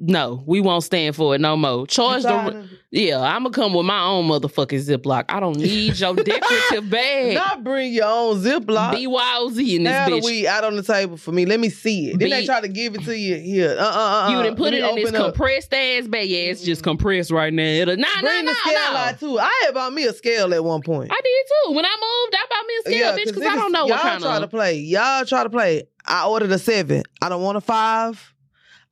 No, 0.03 0.43
we 0.47 0.61
won't 0.61 0.83
stand 0.83 1.15
for 1.15 1.35
it 1.35 1.41
no 1.41 1.55
more. 1.55 1.85
Charge 1.85 2.23
the 2.23 2.67
yeah. 2.89 3.19
I'm 3.21 3.43
gonna 3.43 3.51
come 3.51 3.73
with 3.75 3.85
my 3.85 4.03
own 4.03 4.27
motherfucking 4.27 4.79
Ziploc. 4.79 5.25
I 5.29 5.39
don't 5.39 5.57
need 5.57 5.99
your 5.99 6.15
decorative 6.15 6.89
bag. 6.89 7.35
Not 7.35 7.63
bring 7.63 7.93
your 7.93 8.07
own 8.07 8.41
Ziploc. 8.41 8.95
BYOZ 8.95 9.59
in 9.59 9.83
this 9.83 9.91
now 9.91 10.09
the 10.09 10.15
bitch. 10.15 10.25
weed 10.25 10.47
out 10.47 10.63
on 10.63 10.75
the 10.75 10.81
table 10.81 11.17
for 11.17 11.31
me. 11.31 11.45
Let 11.45 11.59
me 11.59 11.69
see 11.69 12.09
it. 12.09 12.19
Then 12.19 12.31
they 12.31 12.45
try 12.45 12.61
to 12.61 12.67
give 12.67 12.95
it 12.95 13.03
to 13.03 13.15
you 13.15 13.37
here. 13.37 13.77
Uh 13.77 13.83
uh 13.83 14.25
uh. 14.25 14.29
you 14.31 14.41
didn't 14.41 14.57
put 14.57 14.73
Let 14.73 14.81
it 14.81 14.89
in 14.89 14.95
this 14.95 15.13
up. 15.13 15.33
compressed 15.35 15.71
ass 15.71 16.07
bag. 16.07 16.27
Yeah, 16.27 16.37
it's 16.39 16.63
just 16.63 16.81
compressed 16.81 17.29
right 17.29 17.53
now. 17.53 17.61
It'll, 17.61 17.95
nah, 17.95 18.07
Bring 18.21 18.45
nah, 18.45 18.51
the 18.51 18.57
scale 18.57 18.93
nah. 18.93 18.99
out 18.99 19.19
too. 19.19 19.39
I 19.39 19.61
had 19.65 19.75
bought 19.75 19.93
me 19.93 20.05
a 20.05 20.13
scale 20.13 20.51
at 20.51 20.63
one 20.63 20.81
point. 20.81 21.11
I 21.11 21.21
did 21.21 21.45
too. 21.69 21.75
When 21.75 21.85
I 21.85 21.89
moved, 21.89 22.35
I 22.35 22.45
bought 22.49 22.65
me 22.65 22.73
a 22.73 22.81
scale, 22.81 23.17
bitch, 23.17 23.35
because 23.35 23.51
I 23.51 23.55
don't 23.55 23.71
know 23.71 23.85
y'all 23.85 23.89
what 23.89 24.01
kind 24.01 24.23
try 24.23 24.39
to 24.39 24.47
play. 24.47 24.77
Y'all 24.79 25.25
try 25.25 25.43
to 25.43 25.49
play. 25.49 25.83
I 26.07 26.25
ordered 26.25 26.51
a 26.51 26.57
seven. 26.57 27.03
I 27.21 27.29
don't 27.29 27.43
want 27.43 27.57
a 27.57 27.61
five. 27.61 28.33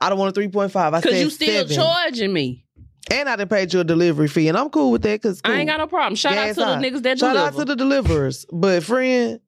I 0.01 0.09
don't 0.09 0.17
want 0.17 0.29
a 0.29 0.33
three 0.33 0.47
point 0.47 0.71
five. 0.71 0.93
I 0.93 0.99
Because 0.99 1.13
said 1.15 1.23
you 1.23 1.29
still 1.29 1.67
seven. 1.67 1.75
charging 1.75 2.33
me. 2.33 2.65
and 3.11 3.27
I 3.27 3.35
done 3.35 3.47
paid 3.47 3.73
you 3.73 3.79
a 3.79 3.83
delivery 3.83 4.27
fee, 4.27 4.47
and 4.47 4.57
I'm 4.57 4.69
cool 4.69 4.91
with 4.91 5.01
that. 5.03 5.21
Cause 5.21 5.41
I 5.43 5.59
ain't 5.59 5.69
got 5.69 5.77
no 5.79 5.87
problem. 5.87 6.15
Shout 6.15 6.33
out 6.33 6.45
Gas 6.47 6.55
to 6.55 6.61
the 6.61 6.67
niggas 6.89 7.03
that 7.03 7.19
Shout 7.19 7.33
deliver. 7.33 7.47
out 7.47 7.55
to 7.59 7.65
the 7.65 7.75
deliverers, 7.75 8.45
but 8.51 8.83
friend, 8.83 9.39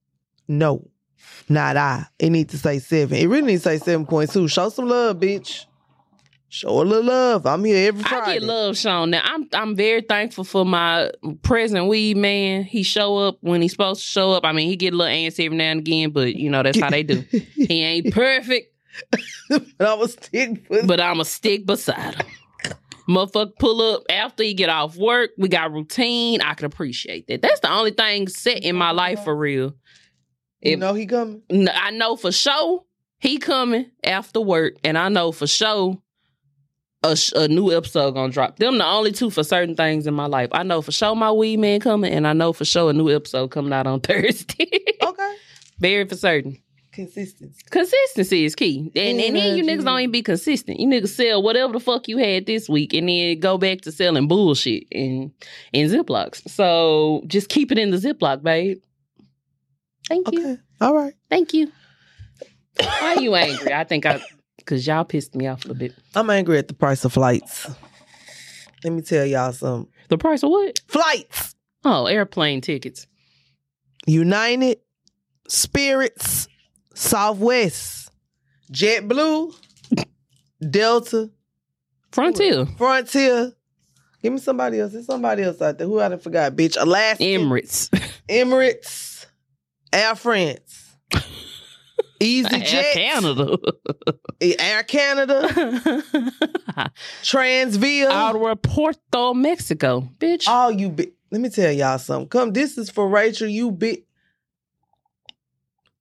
no, 0.47 0.87
not 1.47 1.77
I. 1.77 2.05
It 2.19 2.29
need 2.31 2.49
to 2.49 2.57
say 2.57 2.79
seven. 2.79 3.17
It 3.17 3.27
really 3.27 3.47
needs 3.47 3.63
to 3.63 3.69
say 3.69 3.77
seven 3.77 4.05
point 4.05 4.31
two. 4.31 4.47
Show 4.47 4.69
some 4.69 4.87
love, 4.87 5.17
bitch. 5.17 5.65
Show 6.53 6.81
a 6.81 6.83
little 6.83 7.05
love. 7.05 7.45
I'm 7.45 7.63
here 7.63 7.87
every 7.87 8.03
Friday. 8.03 8.25
I 8.31 8.33
get 8.39 8.43
love 8.43 8.75
shown. 8.77 9.11
Now 9.11 9.21
I'm 9.23 9.47
I'm 9.53 9.73
very 9.73 10.01
thankful 10.01 10.43
for 10.43 10.65
my 10.65 11.09
present 11.43 11.87
weed 11.87 12.17
man. 12.17 12.63
He 12.65 12.83
show 12.83 13.19
up 13.19 13.37
when 13.39 13.61
he's 13.61 13.71
supposed 13.71 14.01
to 14.01 14.05
show 14.07 14.33
up. 14.33 14.43
I 14.43 14.51
mean, 14.51 14.67
he 14.67 14.75
get 14.75 14.93
a 14.93 14.97
little 14.97 15.13
antsy 15.13 15.45
every 15.45 15.57
now 15.57 15.71
and 15.71 15.79
again, 15.79 16.09
but 16.09 16.35
you 16.35 16.49
know 16.49 16.61
that's 16.61 16.77
how 16.77 16.89
they 16.89 17.03
do. 17.03 17.23
He 17.55 17.81
ain't 17.83 18.13
perfect, 18.13 18.70
but 19.49 19.63
I 19.79 19.93
was 19.93 20.13
stick 20.13 20.65
with 20.69 20.87
but 20.87 20.99
I'm 20.99 21.19
a 21.19 21.25
stick 21.25 21.65
beside 21.65 22.15
him. 22.15 22.27
Motherfucker 23.09 23.57
pull 23.57 23.81
up 23.81 24.03
after 24.09 24.43
you 24.43 24.53
get 24.53 24.69
off 24.69 24.95
work. 24.95 25.31
We 25.37 25.49
got 25.49 25.73
routine. 25.73 26.41
I 26.41 26.53
can 26.53 26.65
appreciate 26.65 27.27
that. 27.27 27.41
That's 27.41 27.59
the 27.59 27.71
only 27.71 27.91
thing 27.91 28.27
set 28.27 28.63
in 28.63 28.75
my 28.75 28.91
life 28.91 29.23
for 29.23 29.35
real. 29.35 29.75
You 30.61 30.77
know 30.77 30.93
he 30.93 31.07
coming. 31.07 31.41
I 31.51 31.91
know 31.91 32.15
for 32.15 32.31
sure 32.31 32.83
he 33.19 33.37
coming 33.39 33.89
after 34.03 34.39
work, 34.39 34.75
and 34.83 34.97
I 34.97 35.09
know 35.09 35.31
for 35.31 35.47
sure 35.47 35.97
a, 37.03 37.15
sh- 37.15 37.33
a 37.35 37.47
new 37.47 37.71
episode 37.71 38.11
gonna 38.11 38.31
drop. 38.31 38.57
Them 38.57 38.77
the 38.77 38.85
only 38.85 39.11
two 39.11 39.31
for 39.31 39.43
certain 39.43 39.75
things 39.75 40.05
in 40.05 40.13
my 40.13 40.27
life. 40.27 40.49
I 40.51 40.63
know 40.63 40.81
for 40.81 40.91
sure 40.91 41.15
my 41.15 41.31
weed 41.31 41.57
man 41.57 41.79
coming, 41.79 42.13
and 42.13 42.27
I 42.27 42.33
know 42.33 42.53
for 42.53 42.65
sure 42.65 42.91
a 42.91 42.93
new 42.93 43.09
episode 43.09 43.49
coming 43.49 43.73
out 43.73 43.87
on 43.87 43.99
Thursday. 44.01 44.69
Okay. 45.01 45.35
Very 45.79 46.07
for 46.07 46.15
certain. 46.15 46.61
Consistency. 46.91 47.61
Consistency 47.69 48.43
is 48.43 48.53
key, 48.53 48.91
and 48.95 49.19
and 49.19 49.35
then 49.35 49.57
you 49.57 49.63
niggas 49.63 49.85
don't 49.85 49.99
even 50.01 50.11
be 50.11 50.21
consistent. 50.21 50.79
You 50.79 50.87
niggas 50.87 51.09
sell 51.09 51.41
whatever 51.41 51.71
the 51.71 51.79
fuck 51.79 52.09
you 52.09 52.17
had 52.17 52.45
this 52.45 52.67
week, 52.67 52.93
and 52.93 53.07
then 53.07 53.39
go 53.39 53.57
back 53.57 53.81
to 53.81 53.91
selling 53.93 54.27
bullshit 54.27 54.83
in 54.91 55.31
in 55.71 55.89
Ziplocs. 55.89 56.47
So 56.49 57.23
just 57.27 57.47
keep 57.47 57.71
it 57.71 57.77
in 57.77 57.91
the 57.91 57.97
Ziploc, 57.97 58.43
babe. 58.43 58.81
Thank 60.09 60.31
you. 60.33 60.39
Okay. 60.41 60.61
All 60.81 60.93
right. 60.93 61.13
Thank 61.29 61.53
you. 61.53 61.71
Why 62.77 63.15
are 63.15 63.21
you 63.21 63.35
angry? 63.35 63.73
I 63.73 63.85
think 63.85 64.05
I, 64.05 64.19
because 64.57 64.85
y'all 64.85 65.05
pissed 65.05 65.33
me 65.35 65.47
off 65.47 65.63
a 65.65 65.73
bit. 65.73 65.93
I'm 66.13 66.29
angry 66.29 66.57
at 66.57 66.67
the 66.67 66.73
price 66.73 67.05
of 67.05 67.13
flights. 67.13 67.69
Let 68.83 68.91
me 68.91 69.01
tell 69.01 69.25
y'all 69.25 69.53
something. 69.53 69.91
The 70.09 70.17
price 70.17 70.43
of 70.43 70.49
what? 70.49 70.79
Flights. 70.87 71.55
Oh, 71.85 72.07
airplane 72.07 72.59
tickets. 72.61 73.07
United, 74.07 74.79
Spirits, 75.47 76.47
Southwest, 76.93 78.11
JetBlue, 78.71 79.53
Delta, 80.69 81.29
Frontier. 82.11 82.65
Frontier. 82.77 83.53
Give 84.21 84.33
me 84.33 84.39
somebody 84.39 84.79
else. 84.79 84.91
There's 84.93 85.05
somebody 85.07 85.43
else 85.43 85.61
out 85.61 85.77
there. 85.79 85.87
Who 85.87 85.99
I 85.99 86.09
done 86.09 86.19
forgot, 86.19 86.55
bitch. 86.55 86.77
Alaska, 86.79 87.23
Emirates. 87.23 87.89
Emirates, 88.29 89.25
Air 89.91 90.13
France, 90.15 90.95
Easy 92.19 92.47
Air 92.53 92.59
Jet, 92.59 92.93
Canada. 92.93 93.57
Air 94.41 94.83
Canada, 94.83 95.41
Transavia. 97.23 98.09
Aeropuerto, 98.11 99.35
Mexico. 99.35 100.07
Bitch. 100.19 100.47
All 100.47 100.71
you 100.71 100.89
bi- 100.89 101.11
let 101.31 101.41
me 101.41 101.49
tell 101.49 101.71
y'all 101.71 101.97
something. 101.97 102.27
Come, 102.29 102.51
this 102.53 102.77
is 102.77 102.89
for 102.89 103.07
Rachel. 103.07 103.47
You 103.47 103.71
big. 103.71 104.03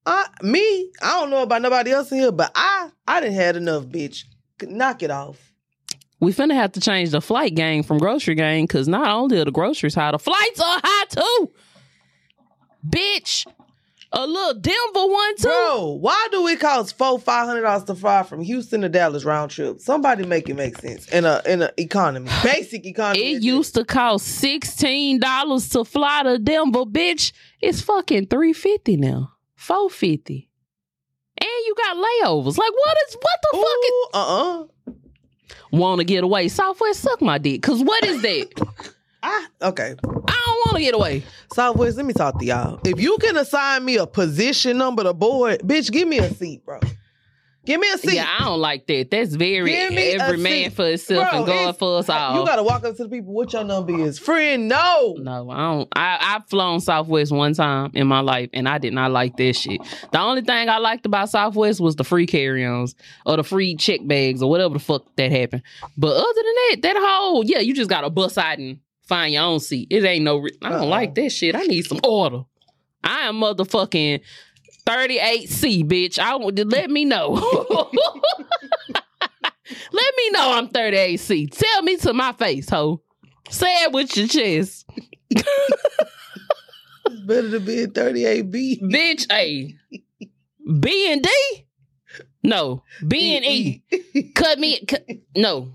I 0.07 0.26
me, 0.42 0.90
I 1.02 1.21
don't 1.21 1.30
know 1.30 1.42
about 1.42 1.62
nobody 1.62 1.90
else 1.92 2.11
in 2.12 2.19
here, 2.19 2.33
but 2.33 2.50
I 2.54 2.90
I 3.07 3.21
didn't 3.21 3.35
had 3.37 3.57
enough, 3.57 3.85
bitch. 3.85 4.25
Knock 4.62 5.02
it 5.02 5.11
off. 5.11 5.52
we 6.21 6.33
finna 6.33 6.54
have 6.54 6.73
to 6.73 6.80
change 6.80 7.11
the 7.11 7.21
flight 7.21 7.54
gang 7.54 7.83
from 7.83 7.99
grocery 7.99 8.35
gang 8.35 8.64
because 8.64 8.88
not 8.88 9.09
only 9.09 9.38
are 9.40 9.45
the 9.45 9.50
groceries 9.50 9.95
high, 9.95 10.11
the 10.11 10.19
flights 10.19 10.61
are 10.61 10.80
high 10.83 11.04
too. 11.09 11.50
Bitch. 12.87 13.47
A 14.12 14.26
little 14.26 14.61
Denver 14.61 15.07
one 15.07 15.37
too. 15.37 15.42
Bro, 15.45 15.99
why 16.00 16.28
do 16.33 16.45
it 16.49 16.59
cost 16.59 16.99
four 16.99 17.16
five 17.21 17.47
hundred 17.47 17.61
dollars 17.62 17.85
to 17.85 17.95
fly 17.95 18.25
from 18.25 18.40
Houston 18.42 18.80
to 18.80 18.88
Dallas 18.88 19.25
round 19.25 19.52
trip? 19.52 19.78
Somebody 19.80 20.26
make 20.26 20.49
it 20.49 20.54
make 20.54 20.76
sense 20.78 21.07
in 21.11 21.25
a 21.25 21.40
in 21.47 21.62
a 21.62 21.71
economy, 21.76 22.28
basic 22.42 22.85
economy. 22.87 23.35
It 23.35 23.42
used 23.45 23.75
to 23.76 23.85
cost 23.85 24.26
sixteen 24.26 25.21
dollars 25.21 25.69
to 25.71 25.85
fly 25.85 26.25
to 26.25 26.38
Denver, 26.40 26.87
bitch. 26.87 27.30
It's 27.61 27.80
fucking 27.83 28.26
three 28.26 28.52
fifty 28.52 28.97
now, 28.97 29.30
four 29.60 29.90
fifty, 29.90 30.48
and 31.38 31.48
you 31.66 31.74
got 31.76 31.96
layovers. 31.96 32.58
Like 32.58 32.72
what 32.72 32.96
is 33.08 33.14
what 33.14 33.40
the 33.42 33.48
fuck? 33.52 33.64
Ooh, 33.64 34.08
uh 34.14 34.62
uh 34.62 34.66
want 35.70 36.00
to 36.00 36.04
get 36.04 36.24
away? 36.24 36.48
Southwest 36.48 37.00
suck 37.00 37.22
my 37.22 37.38
dick. 37.38 37.62
Cause 37.62 37.82
what 37.82 38.04
is 38.04 38.22
that? 38.22 38.94
Ah, 39.22 39.46
okay. 39.60 39.94
I 40.02 40.42
don't 40.46 40.60
want 40.64 40.76
to 40.76 40.80
get 40.80 40.94
away. 40.94 41.22
Southwest, 41.52 41.98
let 41.98 42.06
me 42.06 42.14
talk 42.14 42.38
to 42.38 42.44
y'all. 42.46 42.80
If 42.86 42.98
you 42.98 43.18
can 43.18 43.36
assign 43.36 43.84
me 43.84 43.98
a 43.98 44.06
position 44.06 44.78
number 44.78 45.02
to 45.02 45.12
board, 45.12 45.60
bitch, 45.60 45.92
give 45.92 46.08
me 46.08 46.16
a 46.20 46.32
seat, 46.32 46.64
bro. 46.64 46.80
Give 47.70 47.80
me 47.80 47.88
a 47.94 47.98
seat. 47.98 48.14
Yeah, 48.14 48.26
I 48.40 48.42
don't 48.46 48.58
like 48.58 48.88
that. 48.88 49.12
That's 49.12 49.32
very 49.36 49.70
Give 49.70 49.92
me 49.92 50.10
a 50.16 50.20
every 50.20 50.38
man 50.38 50.64
seat. 50.64 50.72
for 50.72 50.86
himself 50.86 51.30
Bro, 51.30 51.38
and 51.38 51.46
God 51.46 51.78
for 51.78 51.98
us 52.00 52.08
all. 52.08 52.40
You 52.40 52.44
gotta 52.44 52.64
walk 52.64 52.84
up 52.84 52.96
to 52.96 53.04
the 53.04 53.08
people. 53.08 53.32
What 53.32 53.52
your 53.52 53.62
number 53.62 53.96
is, 53.96 54.18
friend? 54.18 54.66
No. 54.66 55.14
No, 55.20 55.48
I 55.50 55.56
don't. 55.58 55.88
I, 55.94 56.18
I've 56.34 56.48
flown 56.48 56.80
Southwest 56.80 57.30
one 57.30 57.54
time 57.54 57.92
in 57.94 58.08
my 58.08 58.18
life, 58.20 58.50
and 58.54 58.68
I 58.68 58.78
did 58.78 58.92
not 58.92 59.12
like 59.12 59.36
that 59.36 59.52
shit. 59.54 59.80
The 60.10 60.18
only 60.18 60.42
thing 60.42 60.68
I 60.68 60.78
liked 60.78 61.06
about 61.06 61.28
Southwest 61.30 61.80
was 61.80 61.94
the 61.94 62.02
free 62.02 62.26
carry-ons 62.26 62.96
or 63.24 63.36
the 63.36 63.44
free 63.44 63.76
check 63.76 64.00
bags 64.04 64.42
or 64.42 64.50
whatever 64.50 64.74
the 64.74 64.80
fuck 64.80 65.04
that 65.14 65.30
happened. 65.30 65.62
But 65.96 66.16
other 66.16 66.34
than 66.42 66.54
that, 66.70 66.76
that 66.82 66.96
whole 66.98 67.44
yeah, 67.44 67.60
you 67.60 67.72
just 67.72 67.88
gotta 67.88 68.10
bust 68.10 68.36
out 68.36 68.58
and 68.58 68.80
find 69.06 69.32
your 69.32 69.44
own 69.44 69.60
seat. 69.60 69.86
It 69.90 70.02
ain't 70.04 70.24
no. 70.24 70.44
I 70.60 70.70
don't 70.70 70.80
Uh-uh. 70.80 70.86
like 70.86 71.14
that 71.14 71.30
shit. 71.30 71.54
I 71.54 71.62
need 71.62 71.82
some 71.82 72.00
order. 72.02 72.42
I 73.04 73.28
am 73.28 73.36
motherfucking. 73.36 74.22
38C, 74.84 75.84
bitch. 75.84 76.18
I 76.18 76.37
would 76.37 76.70
let 76.70 76.90
me 76.90 77.04
know. 77.04 77.30
let 79.92 80.14
me 80.16 80.30
know 80.30 80.52
I'm 80.52 80.68
38C. 80.68 81.50
Tell 81.50 81.82
me 81.82 81.96
to 81.99 82.12
my 82.12 82.32
face, 82.32 82.68
ho. 82.68 83.02
Say 83.50 83.72
it 83.84 83.92
with 83.92 84.16
your 84.16 84.28
chest. 84.28 84.87
It's 87.06 87.20
better 87.26 87.50
to 87.50 87.60
be 87.60 87.82
in 87.82 87.92
38B. 87.92 88.82
Bitch, 88.82 89.26
hey. 89.30 89.76
B 90.80 91.12
and 91.12 91.22
D? 91.22 91.66
No. 92.42 92.84
B 93.06 93.37
and 93.37 93.44
E. 93.44 93.82
Cut 94.34 94.58
me. 94.58 94.84
Cut, 94.87 95.04
no. 95.37 95.72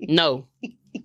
No. 0.00 0.48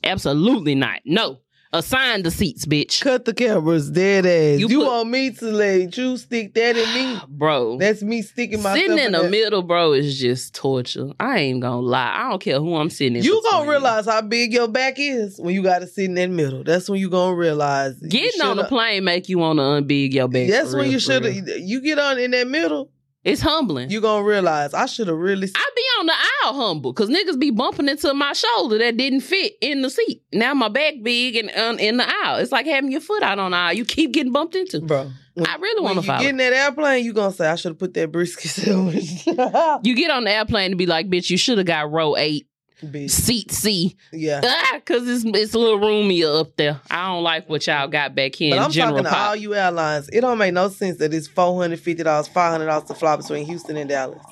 Absolutely 0.04 0.76
not. 0.76 1.02
No. 1.06 1.40
Assign 1.72 2.24
the 2.24 2.32
seats, 2.32 2.66
bitch. 2.66 3.00
Cut 3.02 3.26
the 3.26 3.34
cameras, 3.34 3.92
dead 3.92 4.26
ass. 4.26 4.60
You 4.60 4.68
You, 4.68 4.80
put- 4.80 4.88
want 4.88 5.10
me 5.12 5.30
to 5.30 5.46
let 5.52 5.96
you 5.96 6.18
stick 6.18 6.56
that 6.56 6.76
in 6.76 6.94
me? 6.96 7.22
Bro. 7.30 7.78
That's 7.78 8.02
me 8.02 8.24
sticking 8.24 8.64
myself 8.64 8.80
Sitting 8.80 8.98
in 8.98 9.12
the 9.12 9.22
that. 9.22 9.30
middle, 9.30 9.62
bro, 9.62 9.92
is 9.94 10.20
just 10.20 10.56
torture. 10.56 11.10
I 11.20 11.38
ain't 11.38 11.62
gonna 11.62 11.80
lie. 11.82 12.12
I 12.26 12.30
don't 12.32 12.42
care 12.42 12.60
who 12.60 12.76
I'm 12.76 12.90
sitting 12.90 13.18
in. 13.18 13.24
You 13.24 13.40
gonna 13.52 13.70
realize 13.70 14.06
how 14.08 14.22
big 14.22 14.52
your 14.52 14.68
back 14.68 14.96
is 14.98 15.40
when 15.40 15.54
you 15.54 15.62
got 15.62 15.80
to 15.80 15.88
sit 15.88 16.06
in 16.06 16.16
that 16.16 16.32
middle. 16.32 16.64
That's 16.64 16.90
when 16.90 17.00
you 17.00 17.08
gonna 17.10 17.36
realize. 17.36 17.94
Getting 18.00 18.42
on 18.42 18.58
the 18.58 18.64
plane 18.64 19.04
make 19.04 19.30
you 19.30 19.38
want 19.38 19.58
to 19.60 19.64
unbig 19.64 20.12
your 20.14 20.28
back. 20.28 20.50
That's 20.50 20.74
when 20.74 20.84
real, 20.86 20.94
you 20.94 21.00
should 21.00 21.24
You 21.24 21.82
get 21.82 22.00
on 22.00 22.18
in 22.18 22.32
that 22.32 22.48
middle, 22.48 22.90
It's 23.26 23.42
humbling. 23.42 23.90
you 23.90 24.00
gonna 24.00 24.24
realize 24.24 24.74
I 24.74 24.86
should 24.86 25.08
have 25.08 25.18
really. 25.18 25.50
I 25.54 25.70
be 25.76 25.82
on 26.00 26.06
the 26.06 26.14
aisle 26.14 26.54
humble 26.54 26.94
because 26.94 27.10
niggas 27.10 27.38
be 27.40 27.52
bumping 27.52 27.90
into 27.90 28.14
my 28.14 28.32
shoulder 28.34 28.78
that 28.78 28.96
didn't 28.96 29.22
fit 29.22 29.54
in 29.62 29.82
the 29.82 29.90
seat. 29.90 30.24
Now 30.32 30.54
my 30.54 30.70
back 30.70 30.96
big 31.04 31.36
and 31.36 31.52
um, 31.52 31.80
in 31.80 31.98
the 31.98 32.08
aisle. 32.08 32.38
It's 32.38 32.52
like 32.54 32.66
having 32.66 32.92
your 32.92 33.02
foot 33.02 33.22
out 33.22 33.38
on 33.38 33.52
the 33.52 33.58
aisle. 33.58 33.74
You 33.74 33.84
keep 33.84 34.14
getting 34.14 34.32
bumped 34.32 34.56
into. 34.56 34.80
Bro, 34.80 35.12
when, 35.34 35.48
I 35.48 35.56
really 35.58 35.84
want 35.84 35.96
to 35.96 36.02
you 36.02 36.08
follow. 36.08 36.22
get 36.22 36.30
in 36.30 36.38
that 36.38 36.54
airplane, 36.54 37.04
you 37.04 37.12
gonna 37.12 37.34
say 37.34 37.48
I 37.48 37.56
should 37.56 37.72
have 37.72 37.80
put 37.80 37.94
that 37.96 38.10
brisket 38.12 38.52
sandwich. 38.52 39.28
you 39.28 39.96
get 39.96 40.12
on 40.12 40.24
the 40.24 40.32
airplane 40.32 40.72
and 40.72 40.78
be 40.78 40.86
like, 40.86 41.10
bitch, 41.10 41.30
you 41.30 41.38
should 41.38 41.58
have 41.58 41.68
got 41.68 41.92
row 41.92 42.16
eight, 42.16 42.48
Bitch, 42.82 43.10
seat 43.12 43.52
C. 43.52 43.96
yeah. 44.14 44.42
Ah, 44.44 44.80
cause 44.86 45.08
it's 45.08 45.26
it's 45.26 45.54
a 45.54 45.60
little 45.60 45.80
roomier 45.80 46.40
up 46.40 46.56
there. 46.56 46.80
I 46.90 47.08
don't 47.08 47.24
like 47.24 47.50
what 47.50 47.68
y'all 47.68 47.88
got 47.88 48.16
back 48.16 48.36
here 48.36 48.52
But 48.52 48.58
in 48.58 48.64
I'm 48.64 48.72
talking 48.72 49.04
to 49.04 49.10
pop. 49.10 49.28
all 49.30 49.36
you 49.36 49.54
airlines. 49.54 50.10
It 50.14 50.22
don't 50.22 50.38
make 50.38 50.54
no 50.54 50.70
sense 50.70 50.98
that 51.00 51.14
it's 51.14 51.28
four 51.28 51.62
hundred 51.62 51.80
fifty 51.82 52.04
dollars, 52.04 52.28
five 52.30 52.52
hundred 52.52 52.68
dollars 52.68 52.88
to 52.88 52.94
fly 52.96 53.16
between 53.18 53.46
Houston 53.46 53.76
and 53.78 53.90
Dallas. 53.90 54.24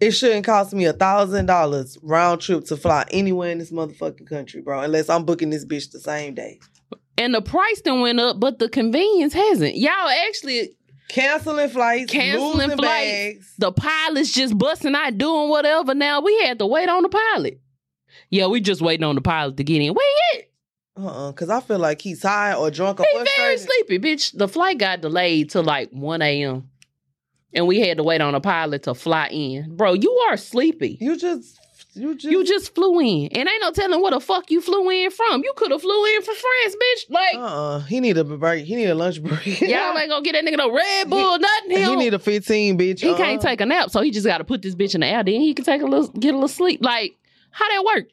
It 0.00 0.10
shouldn't 0.10 0.44
cost 0.44 0.72
me 0.72 0.86
a 0.86 0.92
thousand 0.92 1.46
dollars 1.46 1.98
round 2.02 2.40
trip 2.40 2.64
to 2.66 2.76
fly 2.76 3.04
anywhere 3.10 3.50
in 3.50 3.58
this 3.58 3.70
motherfucking 3.70 4.26
country, 4.26 4.60
bro. 4.60 4.80
Unless 4.80 5.08
I'm 5.08 5.24
booking 5.24 5.50
this 5.50 5.64
bitch 5.64 5.92
the 5.92 6.00
same 6.00 6.34
day. 6.34 6.58
and 7.16 7.34
the 7.34 7.42
price 7.42 7.80
then 7.84 8.00
went 8.00 8.20
up, 8.20 8.40
but 8.40 8.58
the 8.58 8.68
convenience 8.68 9.32
hasn't. 9.32 9.76
Y'all 9.76 10.08
actually 10.28 10.70
Canceling 11.08 11.68
flights, 11.68 12.10
Canceling 12.10 12.52
losing 12.54 12.76
flights. 12.76 12.78
bags. 12.78 13.54
the 13.58 13.72
pilot's 13.72 14.32
just 14.32 14.56
busting 14.58 14.94
out 14.94 15.16
doing 15.18 15.48
whatever. 15.48 15.94
Now 15.94 16.20
we 16.20 16.38
had 16.42 16.58
to 16.58 16.66
wait 16.66 16.88
on 16.88 17.02
the 17.02 17.08
pilot. 17.08 17.60
Yeah, 18.30 18.46
we 18.46 18.60
just 18.60 18.80
waiting 18.80 19.04
on 19.04 19.14
the 19.14 19.20
pilot 19.20 19.56
to 19.58 19.64
get 19.64 19.80
in. 19.82 19.92
Where 19.94 20.06
he 20.32 20.38
at? 20.38 20.44
Uh-uh, 20.96 21.32
cause 21.32 21.50
I 21.50 21.60
feel 21.60 21.78
like 21.80 22.00
he's 22.00 22.22
high 22.22 22.54
or 22.54 22.70
drunk 22.70 23.00
or 23.00 23.06
He 23.12 23.24
very 23.36 23.58
sleepy, 23.58 23.98
bitch. 23.98 24.36
The 24.36 24.46
flight 24.46 24.78
got 24.78 25.00
delayed 25.00 25.50
to 25.50 25.60
like 25.60 25.90
1 25.90 26.22
a.m. 26.22 26.70
And 27.54 27.66
we 27.66 27.80
had 27.80 27.98
to 27.98 28.02
wait 28.02 28.20
on 28.20 28.34
a 28.34 28.40
pilot 28.40 28.82
to 28.84 28.94
fly 28.94 29.28
in. 29.28 29.76
Bro, 29.76 29.94
you 29.94 30.10
are 30.28 30.36
sleepy. 30.36 30.98
You 31.00 31.16
just, 31.16 31.60
you 31.94 32.14
just, 32.16 32.24
You 32.32 32.44
just 32.44 32.74
flew 32.74 32.98
in. 33.00 33.28
And 33.28 33.48
ain't 33.48 33.60
no 33.60 33.70
telling 33.70 34.02
where 34.02 34.10
the 34.10 34.18
fuck 34.20 34.50
you 34.50 34.60
flew 34.60 34.90
in 34.90 35.10
from. 35.12 35.42
You 35.44 35.52
could 35.56 35.70
have 35.70 35.80
flew 35.80 36.04
in 36.16 36.22
from 36.22 36.34
France, 36.34 36.76
bitch. 36.76 37.10
Like, 37.10 37.34
Uh-uh. 37.36 37.80
He 37.82 38.00
need 38.00 38.18
a 38.18 38.24
break. 38.24 38.64
He 38.66 38.74
need 38.74 38.86
a 38.90 38.94
lunch 38.96 39.22
break. 39.22 39.46
y'all 39.60 39.96
ain't 39.96 40.10
gonna 40.10 40.22
get 40.22 40.32
that 40.32 40.44
nigga 40.44 40.56
no 40.56 40.72
Red 40.74 41.08
Bull, 41.08 41.38
nothing. 41.38 41.70
He, 41.70 41.84
he 41.84 41.96
need 41.96 42.14
a 42.14 42.18
15, 42.18 42.76
bitch. 42.76 43.00
he 43.00 43.08
Uh-uh. 43.10 43.16
can't 43.16 43.40
take 43.40 43.60
a 43.60 43.66
nap, 43.66 43.90
so 43.90 44.00
he 44.02 44.10
just 44.10 44.26
gotta 44.26 44.44
put 44.44 44.60
this 44.62 44.74
bitch 44.74 44.94
in 44.96 45.02
the 45.02 45.06
air. 45.06 45.22
Then 45.22 45.40
he 45.40 45.54
can 45.54 45.64
take 45.64 45.82
a 45.82 45.86
little 45.86 46.08
get 46.08 46.30
a 46.30 46.36
little 46.36 46.48
sleep. 46.48 46.80
Like, 46.82 47.16
How 47.50 47.68
that 47.68 47.84
work? 47.84 48.08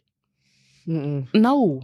Mm-mm. 0.88 1.28
No. 1.34 1.82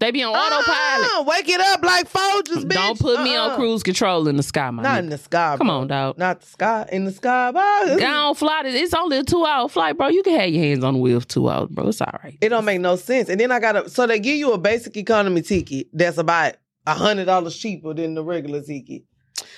They 0.00 0.10
be 0.10 0.22
on 0.22 0.34
autopilot. 0.34 1.10
Uh-uh, 1.12 1.22
wake 1.24 1.48
it 1.48 1.60
up 1.60 1.82
like 1.84 2.10
Folgers, 2.10 2.64
bitch. 2.64 2.72
Don't 2.74 2.98
put 2.98 3.22
me 3.22 3.36
on 3.36 3.50
Uh-uh. 3.50 3.56
cruise 3.56 3.82
control 3.82 4.26
in 4.28 4.36
the 4.36 4.42
sky, 4.42 4.70
my 4.70 4.82
Not 4.82 4.94
nigga. 4.94 4.98
in 5.04 5.08
the 5.10 5.18
sky. 5.18 5.54
Come 5.58 5.66
bro. 5.66 5.76
on, 5.80 5.86
dog. 5.88 6.16
Not 6.18 6.40
the 6.40 6.46
sky. 6.46 6.88
In 6.90 7.04
the 7.04 7.12
sky, 7.12 7.52
bro. 7.52 7.60
On, 8.06 8.34
fly. 8.34 8.62
this- 8.64 8.74
It's 8.82 8.94
only 8.94 9.18
a 9.18 9.22
two 9.24 9.44
hour 9.44 9.68
flight, 9.68 9.96
bro. 9.98 10.08
You 10.08 10.22
can 10.22 10.40
have 10.40 10.48
your 10.48 10.64
hands 10.64 10.82
on 10.84 10.94
the 10.94 11.00
wheel 11.00 11.20
for 11.20 11.28
two 11.28 11.48
hours, 11.50 11.68
bro. 11.70 11.88
It's 11.88 12.00
all 12.00 12.18
right. 12.24 12.36
It 12.40 12.48
don't 12.48 12.64
make 12.64 12.80
no 12.80 12.96
sense. 12.96 13.28
And 13.28 13.38
then 13.38 13.52
I 13.52 13.60
gotta 13.60 13.88
so 13.90 14.06
they 14.06 14.18
give 14.18 14.36
you 14.36 14.52
a 14.52 14.58
basic 14.58 14.96
economy 14.96 15.42
ticket 15.42 15.88
that's 15.92 16.16
about 16.18 16.54
a 16.86 16.94
hundred 16.94 17.26
dollars 17.26 17.56
cheaper 17.56 17.92
than 17.92 18.14
the 18.14 18.24
regular 18.24 18.62
ticket. 18.62 19.02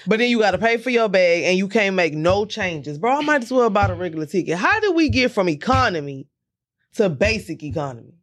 But 0.09 0.19
then 0.19 0.29
you 0.29 0.41
gotta 0.41 0.59
pay 0.59 0.77
for 0.77 0.91
your 0.91 1.09
bag 1.09 1.45
and 1.45 1.57
you 1.57 1.69
can't 1.69 1.95
make 1.95 2.15
no 2.15 2.47
changes. 2.47 2.99
Bro, 2.99 3.19
I 3.19 3.21
might 3.21 3.45
as 3.45 3.53
well 3.53 3.71
buy 3.71 3.87
the 3.87 3.95
regular 3.95 4.27
ticket. 4.27 4.59
How 4.59 4.81
did 4.81 4.95
we 4.97 5.09
get 5.09 5.31
from 5.31 5.49
economy 5.49 6.27
to 6.95 7.09
basic 7.09 7.63
economy? 7.63 8.15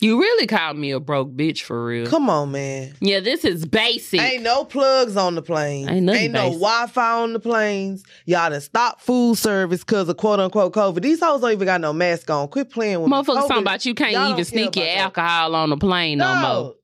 You 0.00 0.18
really 0.18 0.46
called 0.46 0.78
me 0.78 0.92
a 0.92 1.00
broke 1.00 1.30
bitch 1.32 1.62
for 1.62 1.84
real. 1.84 2.06
Come 2.06 2.30
on, 2.30 2.52
man. 2.52 2.94
Yeah, 3.00 3.20
this 3.20 3.44
is 3.44 3.66
basic. 3.66 4.20
Ain't 4.20 4.42
no 4.42 4.64
plugs 4.64 5.14
on 5.16 5.34
the 5.34 5.42
plane. 5.42 5.90
Ain't 5.90 6.06
nothing 6.06 6.32
no 6.32 6.44
basic. 6.44 6.60
Wi-Fi 6.60 7.22
on 7.22 7.32
the 7.34 7.40
planes. 7.40 8.02
Y'all 8.24 8.48
done 8.48 8.60
stopped 8.62 9.02
food 9.02 9.36
service 9.36 9.80
because 9.80 10.08
of 10.08 10.16
quote 10.16 10.40
unquote 10.40 10.72
COVID. 10.72 11.02
These 11.02 11.20
hoes 11.20 11.42
don't 11.42 11.52
even 11.52 11.66
got 11.66 11.82
no 11.82 11.92
mask 11.92 12.30
on. 12.30 12.48
Quit 12.48 12.70
playing 12.70 13.00
with 13.02 13.10
me. 13.10 13.16
Motherfuckers 13.16 13.42
COVID- 13.42 13.48
talking 13.48 13.58
about 13.58 13.84
you 13.84 13.94
can't 13.94 14.12
y'all 14.12 14.30
even 14.30 14.44
sneak 14.44 14.74
your 14.74 14.84
about 14.86 14.94
that. 14.94 15.00
alcohol 15.00 15.54
on 15.54 15.68
the 15.70 15.76
plane 15.76 16.18
no, 16.18 16.34
more. 16.36 16.74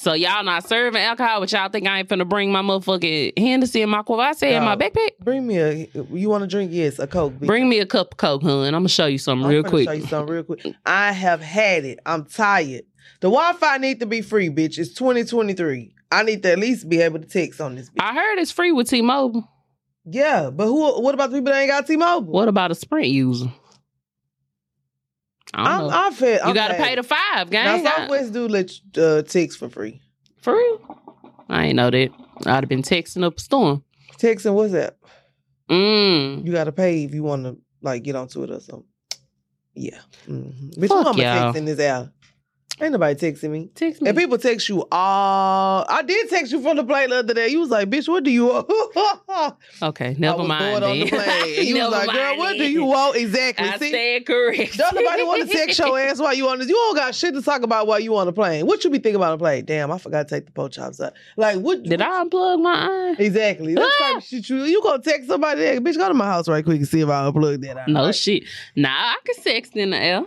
So 0.00 0.14
y'all 0.14 0.42
not 0.42 0.66
serving 0.66 0.98
alcohol, 0.98 1.40
but 1.40 1.52
y'all 1.52 1.68
think 1.68 1.86
I 1.86 1.98
ain't 1.98 2.08
finna 2.08 2.26
bring 2.26 2.50
my 2.50 2.62
motherfucking 2.62 3.38
Hennessy 3.38 3.82
and 3.82 3.90
my 3.90 4.02
Courvoisier 4.02 4.56
in 4.56 4.64
my 4.64 4.74
backpack? 4.74 5.18
Bring 5.22 5.46
me 5.46 5.58
a. 5.58 5.88
You 6.10 6.30
want 6.30 6.40
to 6.40 6.46
drink? 6.46 6.70
Yes, 6.72 6.98
a 6.98 7.06
Coke. 7.06 7.34
bitch. 7.34 7.46
Bring 7.46 7.68
me 7.68 7.80
a 7.80 7.86
cup 7.86 8.12
of 8.12 8.16
Coke, 8.16 8.42
hun. 8.42 8.68
I'm 8.68 8.72
gonna 8.72 8.88
show 8.88 9.04
you 9.04 9.18
something 9.18 9.44
I'm 9.44 9.50
real 9.50 9.62
quick. 9.62 9.86
Show 9.86 9.92
you 9.92 10.06
something 10.06 10.34
real 10.34 10.44
quick. 10.44 10.74
I 10.86 11.12
have 11.12 11.42
had 11.42 11.84
it. 11.84 11.98
I'm 12.06 12.24
tired. 12.24 12.84
The 13.20 13.28
Wi-Fi 13.28 13.76
need 13.76 14.00
to 14.00 14.06
be 14.06 14.22
free, 14.22 14.48
bitch. 14.48 14.78
It's 14.78 14.94
2023. 14.94 15.94
I 16.10 16.22
need 16.22 16.42
to 16.44 16.52
at 16.52 16.58
least 16.58 16.88
be 16.88 17.02
able 17.02 17.18
to 17.18 17.26
text 17.26 17.60
on 17.60 17.74
this. 17.74 17.90
Bitch. 17.90 18.02
I 18.02 18.14
heard 18.14 18.38
it's 18.38 18.50
free 18.50 18.72
with 18.72 18.88
T-Mobile. 18.88 19.46
yeah, 20.06 20.48
but 20.48 20.64
who? 20.64 21.02
What 21.02 21.14
about 21.14 21.30
the 21.30 21.36
people 21.36 21.52
that 21.52 21.60
ain't 21.60 21.70
got 21.70 21.86
T-Mobile? 21.86 22.32
What 22.32 22.48
about 22.48 22.70
a 22.70 22.74
Sprint 22.74 23.08
user? 23.08 23.52
I 25.54 25.78
don't 25.78 25.84
I'm, 25.84 25.90
know. 25.90 25.96
I've 25.96 26.48
you 26.48 26.54
gotta 26.54 26.74
pay 26.74 26.94
the 26.94 27.02
five, 27.02 27.50
Now 27.50 27.76
gang. 27.76 27.86
I- 27.86 27.96
Southwest 27.96 28.32
do 28.32 28.48
let 28.48 28.70
you, 28.72 29.02
uh, 29.02 29.22
text 29.22 29.58
for 29.58 29.68
free. 29.68 30.00
For 30.40 30.54
real? 30.54 30.98
I 31.48 31.66
ain't 31.66 31.76
know 31.76 31.90
that. 31.90 32.10
I'd 32.46 32.64
have 32.64 32.68
been 32.68 32.82
texting 32.82 33.24
up 33.24 33.36
a 33.36 33.40
storm. 33.40 33.84
Texting, 34.18 34.54
what's 34.54 34.72
that? 34.72 34.96
Mm. 35.68 36.44
You 36.44 36.52
gotta 36.52 36.72
pay 36.72 37.04
if 37.04 37.14
you 37.14 37.22
want 37.22 37.44
to 37.44 37.58
like 37.82 38.02
get 38.02 38.16
onto 38.16 38.42
it 38.42 38.50
or 38.50 38.60
something. 38.60 38.86
Yeah, 39.74 39.98
mm-hmm. 40.28 40.80
bitch. 40.80 40.88
Fuck 40.88 41.04
Who 41.04 41.22
I'ma 41.22 41.22
y'all. 41.22 41.52
text 41.52 41.66
this 41.66 41.80
hour? 41.80 42.12
Ain't 42.82 42.92
nobody 42.92 43.14
texting 43.32 43.50
me. 43.50 43.70
Text 43.74 44.00
me. 44.00 44.08
And 44.08 44.16
people 44.16 44.38
text 44.38 44.68
you 44.68 44.86
all. 44.90 45.84
I 45.88 46.02
did 46.02 46.28
text 46.30 46.50
you 46.52 46.62
from 46.62 46.76
the 46.76 46.84
plane 46.84 47.10
the 47.10 47.16
other 47.18 47.34
day. 47.34 47.48
You 47.48 47.60
was 47.60 47.70
like, 47.70 47.90
"Bitch, 47.90 48.08
what 48.08 48.24
do 48.24 48.30
you 48.30 48.46
want?" 48.46 48.70
okay, 49.82 50.14
never 50.18 50.44
mind. 50.44 50.80
bored 50.80 50.82
on 50.84 50.98
the 51.00 51.06
plane. 51.08 51.66
You 51.66 51.74
was 51.82 51.90
like, 51.92 52.06
"Girl, 52.08 52.14
mind 52.16 52.38
what 52.38 52.56
do 52.56 52.70
you 52.70 52.84
want 52.84 53.16
exactly?" 53.16 53.68
I 53.68 53.76
See, 53.78 53.88
stand 53.90 54.26
correct. 54.26 54.76
don't 54.78 54.94
nobody 54.94 55.22
want 55.24 55.42
to 55.48 55.54
text 55.56 55.78
your 55.78 55.98
ass 55.98 56.20
while 56.20 56.34
you 56.34 56.48
on 56.48 56.58
this. 56.58 56.68
You 56.68 56.74
don't 56.74 56.96
got 56.96 57.14
shit 57.14 57.34
to 57.34 57.42
talk 57.42 57.62
about 57.62 57.86
while 57.86 58.00
you 58.00 58.16
on 58.16 58.26
the 58.26 58.32
plane. 58.32 58.66
What 58.66 58.82
you 58.84 58.90
be 58.90 58.98
thinking 58.98 59.16
about 59.16 59.32
the 59.32 59.42
plane? 59.42 59.64
Damn, 59.64 59.90
I 59.90 59.98
forgot 59.98 60.28
to 60.28 60.34
take 60.34 60.46
the 60.46 60.52
pork 60.52 60.72
chops 60.72 61.00
out. 61.00 61.12
Like, 61.36 61.58
what? 61.58 61.82
Did 61.82 62.00
I 62.00 62.24
unplug 62.24 62.60
my 62.62 62.74
eye? 62.88 63.16
Exactly. 63.18 63.74
That's 63.74 63.86
Ah! 64.00 64.06
type 64.08 64.16
of 64.18 64.24
shit 64.24 64.48
you 64.48 64.64
you 64.64 64.82
gonna 64.82 65.02
text 65.02 65.28
somebody 65.28 65.60
that 65.62 65.82
bitch 65.82 65.96
go 65.96 66.08
to 66.08 66.14
my 66.14 66.26
house 66.26 66.48
right 66.48 66.64
quick 66.64 66.78
and 66.78 66.88
see 66.88 67.00
if 67.00 67.08
I 67.08 67.30
unplug 67.30 67.60
that 67.62 67.76
out. 67.76 67.88
No 67.88 68.04
Right? 68.06 68.14
shit. 68.14 68.44
Nah, 68.76 68.88
I 68.88 69.16
can 69.24 69.34
sext 69.42 69.76
in 69.76 69.90
the 69.90 69.96
air. 69.96 70.22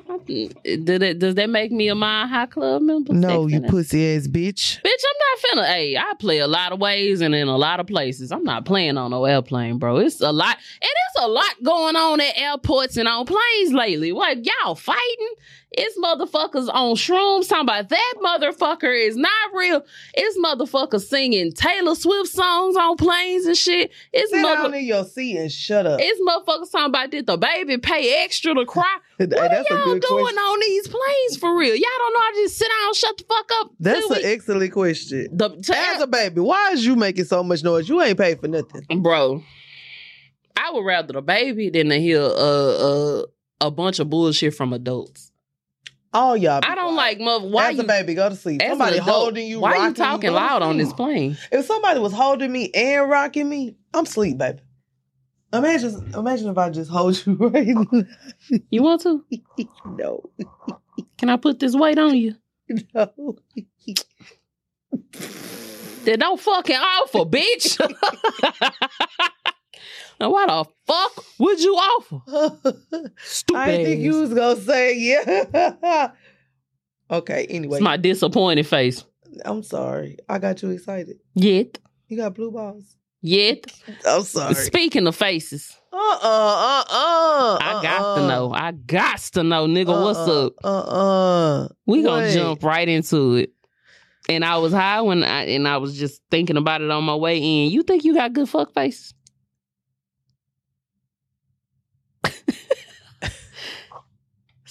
Did 0.63 1.03
it, 1.03 1.19
does 1.19 1.35
that 1.35 1.49
make 1.49 1.71
me 1.71 1.87
a 1.87 1.95
Mile 1.95 2.27
High 2.27 2.42
Club 2.51 2.81
member? 2.81 3.13
No, 3.13 3.47
you 3.47 3.61
pussy 3.61 4.15
ass 4.15 4.27
bitch. 4.27 4.81
Bitch, 4.81 5.03
I'm 5.07 5.57
not 5.57 5.65
finna. 5.65 5.67
Hey, 5.67 5.97
I 5.97 6.13
play 6.19 6.39
a 6.39 6.47
lot 6.47 6.71
of 6.71 6.79
ways 6.79 7.21
and 7.21 7.33
in 7.33 7.47
a 7.47 7.57
lot 7.57 7.79
of 7.79 7.87
places. 7.87 8.31
I'm 8.31 8.43
not 8.43 8.65
playing 8.65 8.97
on 8.97 9.11
no 9.11 9.25
airplane, 9.25 9.77
bro. 9.77 9.97
It's 9.97 10.21
a 10.21 10.31
lot. 10.31 10.57
And 10.81 10.81
there's 10.81 11.25
a 11.25 11.27
lot 11.27 11.63
going 11.63 11.95
on 11.95 12.21
at 12.21 12.37
airports 12.37 12.97
and 12.97 13.07
on 13.07 13.25
planes 13.25 13.73
lately. 13.73 14.11
What 14.11 14.45
y'all 14.45 14.75
fighting? 14.75 15.22
It's 15.71 15.97
motherfuckers 15.97 16.69
on 16.71 16.95
shrooms 16.95 17.49
talking 17.49 17.63
about 17.63 17.89
that 17.89 18.13
motherfucker 18.21 19.07
is 19.07 19.15
not 19.17 19.31
real. 19.53 19.83
It's 20.13 20.37
motherfuckers 20.37 21.01
singing 21.07 21.51
Taylor 21.51 21.95
Swift 21.95 22.29
songs 22.29 22.75
on 22.75 22.95
planes 22.97 23.45
and 23.45 23.57
shit. 23.57 23.91
It's 24.11 24.31
Sit 24.31 24.41
mother. 24.41 24.63
down 24.63 24.73
in 24.75 24.85
your 24.85 25.03
seat 25.03 25.37
and 25.37 25.51
shut 25.51 25.85
up. 25.87 25.99
It's 26.01 26.21
motherfuckers 26.21 26.71
talking 26.71 26.89
about 26.89 27.09
did 27.09 27.25
the 27.25 27.37
baby 27.37 27.77
pay 27.79 28.23
extra 28.23 28.53
to 28.53 28.65
cry? 28.65 28.83
What 29.17 29.29
that's 29.29 29.71
are 29.71 29.75
y'all 29.77 29.85
doing 29.85 30.01
question. 30.01 30.37
on 30.37 30.59
these 30.59 30.87
planes 30.87 31.37
for 31.37 31.57
real? 31.57 31.75
Y'all 31.75 31.85
don't 31.99 32.13
know 32.13 32.19
how 32.19 32.31
to 32.31 32.35
just 32.41 32.57
sit 32.57 32.67
down, 32.83 32.93
shut 32.93 33.17
the 33.17 33.23
fuck 33.23 33.49
up. 33.61 33.71
That's 33.79 34.05
an 34.09 34.17
we- 34.17 34.23
excellent 34.23 34.73
question. 34.73 35.27
the, 35.31 35.49
to 35.49 35.77
As 35.77 36.01
a 36.01 36.07
baby, 36.07 36.41
why 36.41 36.71
is 36.73 36.85
you 36.85 36.95
making 36.95 37.25
so 37.25 37.41
much 37.43 37.63
noise? 37.63 37.87
You 37.87 38.01
ain't 38.01 38.17
paid 38.17 38.39
for 38.41 38.47
nothing. 38.47 39.01
bro. 39.01 39.41
I 40.57 40.71
would 40.71 40.85
rather 40.85 41.13
the 41.13 41.21
baby 41.21 41.69
than 41.69 41.89
to 41.89 41.99
hear 41.99 42.21
uh, 42.21 42.27
uh, 42.27 43.23
a 43.61 43.71
bunch 43.71 43.99
of 43.99 44.09
bullshit 44.09 44.53
from 44.55 44.73
adults. 44.73 45.31
All 46.13 46.37
y'all. 46.37 46.61
I 46.63 46.75
don't 46.75 46.93
quiet. 46.93 47.17
like 47.17 47.19
mother. 47.19 47.47
Why 47.47 47.69
As 47.71 47.77
you 47.77 47.83
a 47.83 47.85
baby, 47.85 48.13
go 48.13 48.29
to 48.29 48.35
sleep. 48.35 48.61
Somebody 48.61 48.97
adult, 48.97 49.09
holding 49.09 49.47
you. 49.47 49.59
Why 49.59 49.71
rocking 49.71 49.87
you 49.87 49.93
talking 49.95 50.31
loud 50.31 50.61
on 50.61 50.77
this 50.77 50.93
plane? 50.93 51.37
If 51.51 51.65
somebody 51.65 51.99
was 51.99 52.13
holding 52.13 52.51
me 52.51 52.69
and 52.73 53.09
rocking 53.09 53.49
me, 53.49 53.75
I'm 53.93 54.05
sleep, 54.05 54.37
baby. 54.37 54.59
Imagine, 55.51 56.13
imagine 56.15 56.49
if 56.49 56.57
I 56.57 56.69
just 56.71 56.89
hold 56.89 57.25
you 57.25 57.33
right 57.39 57.67
now. 57.67 58.03
You 58.69 58.83
want 58.83 59.01
to? 59.01 59.23
no, 59.85 60.23
Can 61.17 61.29
I 61.29 61.37
put 61.37 61.59
this 61.59 61.75
weight 61.75 61.97
on 61.99 62.15
you? 62.15 62.35
no. 62.93 63.37
Then 66.03 66.19
don't 66.19 66.39
fucking 66.39 66.75
offer, 66.75 67.19
bitch. 67.19 67.79
Now 70.19 70.31
why 70.31 70.45
the 70.45 70.65
fuck 70.87 71.25
would 71.39 71.59
you 71.59 71.73
offer? 71.75 72.21
Stupid. 73.23 73.59
I 73.59 73.83
think 73.83 74.01
you 74.01 74.19
was 74.21 74.33
gonna 74.33 74.59
say 74.59 74.97
yeah. 74.97 76.11
okay, 77.11 77.45
anyway, 77.49 77.77
It's 77.77 77.83
my 77.83 77.97
disappointed 77.97 78.67
face. 78.67 79.03
I'm 79.45 79.63
sorry. 79.63 80.17
I 80.29 80.37
got 80.39 80.61
you 80.61 80.69
excited. 80.69 81.17
Yet, 81.33 81.79
You 82.07 82.17
got 82.17 82.35
blue 82.35 82.51
balls. 82.51 82.95
yet. 83.21 83.65
I'm 84.05 84.21
sorry. 84.23 84.53
Speaking 84.55 85.07
of 85.07 85.15
faces, 85.15 85.75
Uh 85.91 85.97
uh 85.97 86.17
uh 86.21 86.83
uh. 86.89 87.57
I 87.61 87.79
got 87.81 88.15
to 88.17 88.27
know. 88.27 88.53
I 88.53 88.71
got 88.71 89.17
to 89.33 89.43
know, 89.43 89.65
nigga. 89.67 89.87
what's 90.03 90.19
Uh-uh, 90.19 90.45
up? 90.47 90.53
Uh 90.63 90.79
uh. 90.79 91.67
We 91.85 92.03
gonna 92.03 92.31
jump 92.31 92.63
right 92.63 92.87
into 92.87 93.35
it. 93.35 93.51
And 94.29 94.45
I 94.45 94.57
was 94.57 94.71
high 94.71 95.01
when 95.01 95.23
I 95.23 95.43
and 95.47 95.67
I 95.67 95.77
was 95.77 95.97
just 95.97 96.21
thinking 96.31 96.55
about 96.57 96.81
it 96.81 96.89
on 96.91 97.03
my 97.03 97.15
way 97.15 97.37
in. 97.39 97.71
You 97.71 97.83
think 97.83 98.05
you 98.05 98.13
got 98.13 98.31
good 98.33 98.47
fuck 98.47 98.73
faces? 98.73 99.13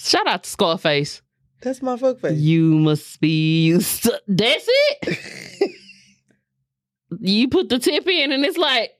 Shout 0.03 0.27
out 0.27 0.43
to 0.43 0.49
Scarface. 0.49 1.21
That's 1.61 1.81
my 1.81 1.95
fuck 1.95 2.19
face. 2.19 2.37
You 2.37 2.77
must 2.77 3.21
be 3.21 3.67
used 3.67 4.03
to 4.03 4.21
that's 4.27 4.65
it. 4.67 5.71
you 7.21 7.47
put 7.47 7.69
the 7.69 7.79
tip 7.79 8.05
in 8.07 8.33
and 8.33 8.43
it's 8.43 8.57
like 8.57 8.91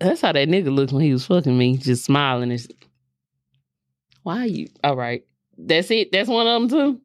that's 0.00 0.20
how 0.20 0.32
that 0.32 0.48
nigga 0.48 0.74
looked 0.74 0.92
when 0.92 1.04
he 1.04 1.12
was 1.12 1.24
fucking 1.24 1.56
me, 1.56 1.76
just 1.76 2.04
smiling. 2.04 2.50
It's, 2.50 2.66
why 4.24 4.40
are 4.40 4.46
you 4.46 4.68
all 4.82 4.96
right? 4.96 5.24
That's 5.56 5.88
it. 5.92 6.10
That's 6.10 6.28
one 6.28 6.48
of 6.48 6.68
them 6.68 6.68
too. 6.68 7.00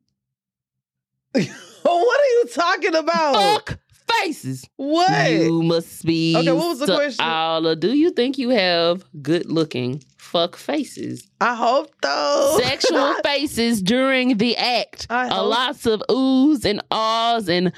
what 1.84 2.20
are 2.20 2.34
you 2.34 2.46
talking 2.52 2.96
about? 2.96 3.36
Fuck 3.36 3.80
faces. 4.22 4.68
What? 4.76 5.32
You 5.32 5.62
must 5.62 6.04
be. 6.04 6.36
Okay, 6.36 6.52
what 6.52 6.70
was 6.70 6.80
the 6.80 6.88
question? 6.88 7.24
All 7.24 7.68
of, 7.68 7.80
do 7.80 7.94
you 7.94 8.10
think 8.10 8.40
you 8.40 8.50
have 8.50 9.06
good 9.22 9.52
looking 9.52 10.04
fuck 10.34 10.58
faces? 10.58 11.30
I 11.40 11.56
hope 11.56 11.92
though. 12.02 12.60
Sexual 12.62 13.14
faces 13.24 13.82
during 13.82 14.38
the 14.38 14.58
act. 14.58 15.08
I 15.10 15.28
A 15.28 15.34
hope- 15.34 15.50
lots 15.50 15.86
of 15.86 16.04
oohs 16.10 16.66
and 16.66 16.82
ahs 16.92 17.48
and 17.48 17.72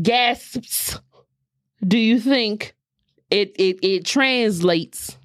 gasps. 0.00 0.98
Do 1.86 1.96
you 1.96 2.20
think 2.20 2.74
it 3.30 3.54
it 3.58 3.78
it 3.82 4.04
translates 4.04 5.16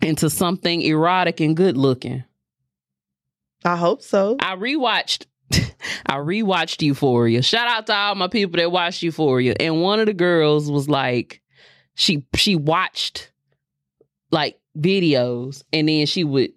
into 0.00 0.28
something 0.30 0.82
erotic 0.82 1.40
and 1.40 1.56
good 1.56 1.76
looking? 1.76 2.24
I 3.64 3.76
hope 3.76 4.02
so. 4.02 4.36
I 4.40 4.54
rewatched 4.56 5.26
I 6.06 6.16
rewatched 6.16 6.82
Euphoria. 6.82 7.42
Shout 7.42 7.68
out 7.68 7.86
to 7.86 7.94
all 7.94 8.14
my 8.14 8.28
people 8.28 8.58
that 8.58 8.70
watched 8.72 9.02
Euphoria. 9.02 9.54
And 9.58 9.80
one 9.82 10.00
of 10.00 10.06
the 10.06 10.14
girls 10.14 10.70
was 10.70 10.88
like, 10.88 11.40
she 11.94 12.24
she 12.34 12.56
watched 12.56 13.32
like 14.30 14.58
videos 14.78 15.62
and 15.72 15.88
then 15.88 16.06
she 16.06 16.24
would 16.24 16.52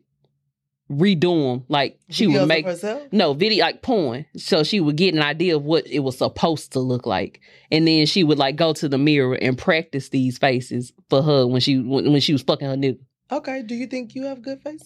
redo 0.90 1.54
them. 1.54 1.66
Like 1.68 2.00
she 2.10 2.28
Videos 2.28 2.40
would 2.40 2.48
make 2.48 2.66
herself. 2.66 3.04
no 3.12 3.34
video 3.34 3.66
like 3.66 3.82
porn. 3.82 4.26
So 4.38 4.64
she 4.64 4.80
would 4.80 4.96
get 4.96 5.14
an 5.14 5.22
idea 5.22 5.56
of 5.56 5.64
what 5.64 5.88
it 5.88 6.00
was 6.00 6.18
supposed 6.18 6.74
to 6.74 6.80
look 6.80 7.06
like. 7.06 7.42
And 7.72 7.88
then 7.88 8.06
she 8.06 8.24
would 8.24 8.38
like 8.38 8.56
go 8.56 8.74
to 8.74 8.88
the 8.88 8.98
mirror 8.98 9.36
and 9.36 9.58
practice 9.58 10.10
these 10.10 10.38
faces 10.38 10.94
for 11.10 11.22
her 11.22 11.48
when 11.48 11.62
she 11.62 11.80
when, 11.80 12.12
when 12.12 12.22
she 12.22 12.34
was 12.34 12.44
fucking 12.44 12.68
her 12.68 12.76
nigga. 12.76 13.00
Okay. 13.32 13.64
Do 13.64 13.76
you 13.76 13.88
think 13.88 14.16
you 14.16 14.24
have 14.26 14.42
good 14.42 14.62
face? 14.62 14.84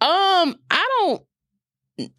Um, 0.00 0.56
I 0.70 0.88
don't 1.98 2.10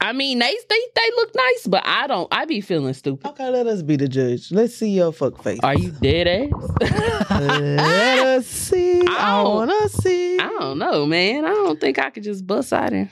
I 0.00 0.12
mean, 0.12 0.38
they 0.38 0.56
they 0.68 0.80
they 0.94 1.10
look 1.16 1.34
nice, 1.34 1.66
but 1.66 1.82
I 1.84 2.06
don't. 2.06 2.28
I 2.32 2.44
be 2.44 2.60
feeling 2.60 2.94
stupid. 2.94 3.26
Okay, 3.30 3.48
let 3.50 3.66
us 3.66 3.82
be 3.82 3.96
the 3.96 4.08
judge. 4.08 4.52
Let's 4.52 4.74
see 4.74 4.90
your 4.90 5.12
fuck 5.12 5.42
face. 5.42 5.60
Are 5.62 5.74
you 5.74 5.90
dead 5.90 6.26
ass? 6.26 7.30
let 7.30 8.26
us 8.26 8.46
see. 8.46 9.02
I, 9.08 9.40
I 9.40 9.42
wanna 9.42 9.88
see. 9.88 10.38
I 10.38 10.48
don't 10.58 10.78
know, 10.78 11.06
man. 11.06 11.44
I 11.44 11.50
don't 11.50 11.80
think 11.80 11.98
I 11.98 12.10
could 12.10 12.22
just 12.22 12.46
bust 12.46 12.72
out 12.72 12.92
in. 12.92 13.10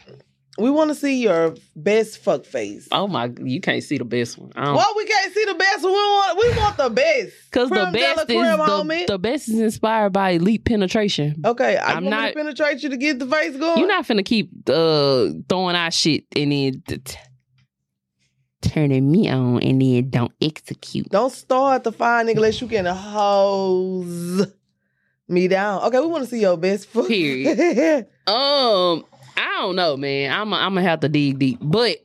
We 0.58 0.68
want 0.70 0.90
to 0.90 0.94
see 0.94 1.22
your 1.22 1.54
best 1.74 2.18
fuck 2.18 2.44
face. 2.44 2.86
Oh 2.92 3.08
my, 3.08 3.30
you 3.42 3.58
can't 3.60 3.82
see 3.82 3.96
the 3.96 4.04
best 4.04 4.36
one. 4.36 4.52
Well, 4.54 4.92
we 4.96 5.06
can't 5.06 5.32
see 5.32 5.44
the 5.46 5.54
best. 5.54 5.82
We 5.82 5.90
want. 5.90 6.38
We 6.38 6.56
want 6.58 6.76
the 6.76 6.90
best. 6.90 7.32
Because 7.50 7.70
the 7.70 7.74
Creme 7.76 7.92
de 7.92 8.00
la 8.00 8.14
best 8.16 8.30
is 8.30 8.86
the, 8.88 9.04
the 9.08 9.18
best 9.18 9.48
is 9.48 9.60
inspired 9.60 10.10
by 10.12 10.30
elite 10.32 10.64
penetration. 10.66 11.40
Okay, 11.46 11.78
I 11.78 11.94
I'm 11.94 12.04
not- 12.04 12.28
to 12.28 12.34
penetrate 12.34 12.82
you 12.82 12.90
to 12.90 12.96
get 12.98 13.18
the 13.18 13.26
face 13.26 13.56
going. 13.56 13.78
You're 13.78 13.88
not 13.88 14.04
finna 14.06 14.24
keep 14.24 14.50
uh 14.68 15.28
throwing 15.48 15.74
out 15.74 15.94
shit 15.94 16.24
and 16.36 16.52
then 16.52 16.82
t- 16.86 17.16
turning 18.60 19.10
me 19.10 19.30
on 19.30 19.62
and 19.62 19.80
then 19.80 20.10
don't 20.10 20.32
execute. 20.40 21.08
Don't 21.08 21.32
start 21.32 21.84
the 21.84 21.92
fine 21.92 22.26
nigga 22.26 22.36
unless 22.36 22.60
you 22.60 22.68
can 22.68 22.84
hose 22.86 24.46
me 25.28 25.48
down. 25.48 25.82
Okay, 25.84 25.98
we 25.98 26.06
want 26.06 26.24
to 26.24 26.30
see 26.30 26.40
your 26.40 26.56
best 26.58 26.88
foot. 26.88 27.08
Period. 27.08 28.06
Um, 28.24 29.04
don't 29.62 29.76
know, 29.76 29.96
man. 29.96 30.32
I'm 30.32 30.52
I'm 30.52 30.74
gonna 30.74 30.82
have 30.82 31.00
to 31.00 31.08
dig 31.08 31.38
deep, 31.38 31.58
but 31.62 31.98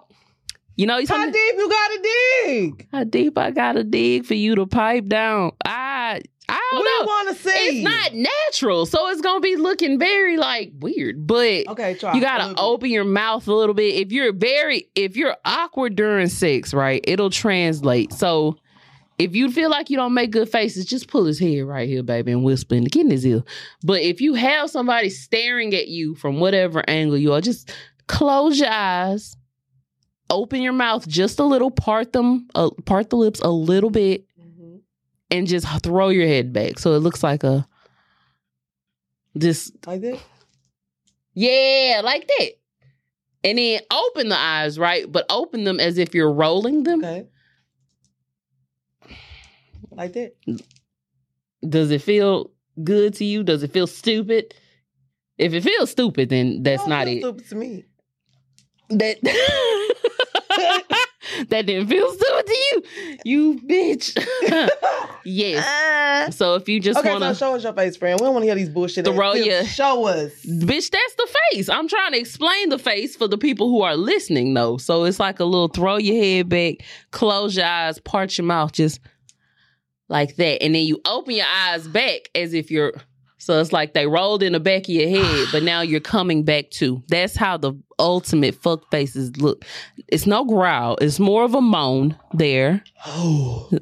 you 0.76 0.86
know, 0.86 1.02
How 1.08 1.26
deep 1.26 1.56
you 1.58 1.70
gotta 1.70 2.00
dig? 2.46 2.88
how 2.92 3.04
deep 3.04 3.38
I 3.38 3.52
gotta 3.52 3.84
dig 3.84 4.26
for 4.26 4.36
you 4.36 4.56
to 4.56 4.66
pipe 4.68 5.08
down. 5.08 5.52
I 5.66 6.22
I 6.50 6.62
don't 6.72 6.80
We 6.80 6.86
know. 6.86 7.06
want 7.06 7.30
to 7.30 7.44
see. 7.44 7.50
It's 7.50 7.84
not 7.84 8.14
natural, 8.14 8.86
so 8.86 9.10
it's 9.10 9.20
gonna 9.22 9.40
be 9.42 9.56
looking 9.58 10.00
very 10.00 10.38
like 10.38 10.72
weird. 10.80 11.26
But 11.28 11.68
Okay, 11.68 11.96
try. 11.96 12.14
you 12.14 12.22
gotta 12.22 12.48
little 12.50 12.56
bit. 12.56 12.62
open 12.64 12.90
your 12.92 13.04
mouth 13.06 13.48
a 13.48 13.54
little 13.54 13.76
bit. 13.76 13.96
If 13.96 14.12
you're 14.14 14.32
very, 14.32 14.88
if 14.96 15.18
you're 15.18 15.36
awkward 15.44 15.96
during 15.96 16.28
sex, 16.30 16.74
right, 16.74 17.02
it'll 17.06 17.32
translate. 17.32 18.14
So 18.14 18.56
if 19.18 19.36
you 19.36 19.52
feel 19.52 19.70
like 19.70 19.90
you 19.90 19.98
don't 19.98 20.14
make 20.14 20.32
good 20.32 20.48
faces, 20.50 20.86
just 20.86 21.08
pull 21.08 21.26
his 21.26 21.40
head 21.40 21.62
right 21.66 21.88
here, 21.90 22.04
baby, 22.04 22.32
and 22.32 22.44
whisper 22.44 22.76
in 22.76 22.84
the 22.84 23.00
in 23.00 23.12
ear. 23.12 23.44
But 23.84 24.02
if 24.02 24.22
you 24.22 24.36
have 24.36 24.70
somebody 24.70 25.10
staring 25.10 25.74
at 25.74 25.88
you 25.88 26.14
from 26.16 26.40
whatever 26.40 26.84
angle 26.88 27.18
you 27.18 27.34
are, 27.34 27.42
just 27.42 27.72
close 28.08 28.60
your 28.60 28.70
eyes, 28.70 29.36
open 30.30 30.62
your 30.62 30.74
mouth 30.74 31.08
just 31.08 31.40
a 31.40 31.44
little, 31.44 31.72
part 31.72 32.14
them, 32.14 32.48
uh, 32.54 32.70
part 32.86 33.10
the 33.10 33.16
lips 33.16 33.40
a 33.42 33.50
little 33.50 33.90
bit, 33.90 34.26
Mhm. 34.40 34.82
and 35.32 35.48
just 35.48 35.66
throw 35.82 36.10
your 36.10 36.28
head 36.28 36.54
back 36.54 36.78
so 36.78 36.94
it 36.94 37.00
looks 37.00 37.24
like 37.24 37.44
a 37.44 37.68
this 39.34 39.72
Like 39.86 40.02
that. 40.02 40.20
yeah, 41.34 42.02
like 42.04 42.28
that. 42.28 42.50
And 43.44 43.58
then 43.58 43.82
open 43.92 44.30
the 44.30 44.38
eyes, 44.38 44.78
right? 44.80 45.10
But 45.12 45.26
open 45.30 45.64
them 45.64 45.80
as 45.80 45.98
if 45.98 46.14
you're 46.16 46.32
rolling 46.32 46.84
them. 46.84 47.04
Okay. 47.04 47.28
Like 49.92 50.14
that. 50.14 50.34
Does 51.68 51.92
it 51.92 52.02
feel 52.02 52.52
good 52.84 53.14
to 53.16 53.26
you? 53.26 53.44
Does 53.44 53.64
it 53.64 53.72
feel 53.72 53.88
stupid? 53.88 54.54
If 55.38 55.54
it 55.54 55.62
feels 55.62 55.92
stupid, 55.92 56.30
then 56.30 56.64
that's 56.64 56.86
Don't 56.86 57.06
feel 57.06 57.18
it. 57.18 57.20
Stupid 57.22 57.50
to 57.50 57.56
me. 57.56 57.84
That 58.90 59.18
that 61.50 61.66
didn't 61.66 61.88
feel 61.88 62.12
stupid 62.14 62.46
to 62.48 62.54
you, 62.72 62.84
you 63.26 63.60
bitch. 63.62 64.18
yes. 65.26 65.64
Ah. 65.68 65.94
So 66.32 66.56
if 66.56 66.68
you 66.68 66.80
just 66.80 67.00
okay, 67.00 67.12
wanna, 67.12 67.34
so 67.36 67.46
show 67.46 67.56
us 67.56 67.64
your 67.64 67.74
face, 67.74 67.96
friend. 67.96 68.20
We 68.20 68.26
don't 68.26 68.34
want 68.34 68.44
to 68.44 68.48
hear 68.48 68.56
these 68.56 68.70
bullshit. 68.70 69.06
Throw 69.06 69.34
your- 69.34 69.64
Show 69.66 70.08
us. 70.08 70.32
bitch, 70.46 70.90
that's 70.90 71.16
the 71.16 71.28
face. 71.52 71.70
I'm 71.70 71.88
trying 71.88 72.14
to 72.14 72.20
explain 72.20 72.70
the 72.70 72.80
face 72.80 73.16
for 73.16 73.28
the 73.28 73.38
people 73.38 73.70
who 73.70 73.82
are 73.82 73.96
listening, 73.96 74.54
though. 74.54 74.78
So 74.78 75.04
it's 75.04 75.20
like 75.20 75.40
a 75.40 75.46
little 75.46 75.68
throw 75.68 75.98
your 75.98 76.22
head 76.22 76.50
back, 76.50 76.78
close 77.12 77.56
your 77.56 77.66
eyes, 77.66 78.00
part 78.00 78.38
your 78.38 78.46
mouth, 78.46 78.72
just 78.74 79.00
like 80.10 80.36
that, 80.38 80.64
and 80.64 80.74
then 80.76 80.84
you 80.84 81.00
open 81.06 81.36
your 81.36 81.46
eyes 81.48 81.88
back 81.88 82.30
as 82.36 82.54
if 82.54 82.72
you're. 82.72 82.94
So 83.40 83.62
it's 83.62 83.72
like 83.72 83.94
they 83.94 84.08
rolled 84.08 84.42
in 84.44 84.54
the 84.54 84.60
back 84.60 84.84
of 84.84 84.90
your 84.90 85.08
head, 85.10 85.48
but 85.52 85.64
now 85.64 85.82
you're 85.82 86.00
coming 86.00 86.44
back 86.44 86.70
too. 86.72 87.04
That's 87.08 87.36
how 87.36 87.58
the 87.58 87.74
ultimate 88.00 88.56
fuck 88.56 88.90
faces 88.92 89.38
look. 89.38 89.64
It's 90.08 90.26
no 90.26 90.44
growl. 90.44 90.98
It's 91.00 91.20
more 91.20 91.44
of 91.44 91.54
a 91.54 91.62
moan 91.62 92.18
there. 92.34 92.84
Oh. 93.06 93.70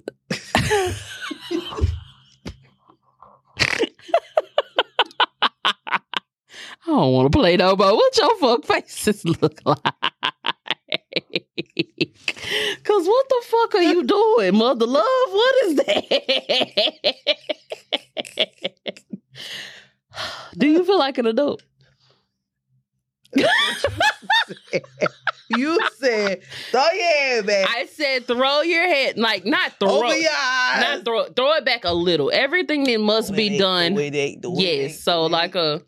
I 6.88 6.92
don't 6.92 7.14
want 7.14 7.32
to 7.32 7.38
play 7.38 7.58
no 7.58 7.76
more. 7.76 7.96
What 7.96 8.18
your 8.18 8.38
fuck 8.38 8.66
faces 8.66 9.26
look 9.26 9.60
like? 9.66 9.80
Cause 12.96 13.08
what 13.08 13.28
the 13.28 13.42
fuck 13.44 13.76
are 13.76 13.82
you 13.84 14.04
doing, 14.06 14.56
mother 14.56 14.86
love? 14.86 15.04
What 15.30 15.56
is 15.66 15.76
that? 15.76 17.16
Do 20.58 20.66
you 20.68 20.86
feel 20.86 20.98
like 20.98 21.18
an 21.18 21.26
adult? 21.26 21.62
you 25.50 25.78
said 25.98 26.42
throw 26.72 26.88
your 26.94 27.04
head 27.18 27.46
back. 27.46 27.68
I 27.70 27.86
said 27.88 28.26
throw 28.28 28.62
your 28.62 28.88
head, 28.88 29.18
like 29.18 29.46
not 29.46 29.74
throw, 29.78 29.98
Open 30.06 30.22
your 30.22 30.32
eyes. 30.32 30.82
not 30.82 31.04
throw, 31.04 31.26
throw 31.26 31.52
it 31.56 31.66
back 31.66 31.84
a 31.84 31.94
little. 31.94 32.32
Everything 32.34 32.86
that 32.86 33.02
must 33.02 33.36
be 33.36 33.58
done. 33.58 33.92
the 33.94 33.98
way 33.98 34.10
they- 34.10 34.38
the 34.42 34.50
way 34.50 34.64
they- 34.64 34.82
Yes. 34.84 35.02
So 35.04 35.26
like 35.26 35.56
a 35.56 35.82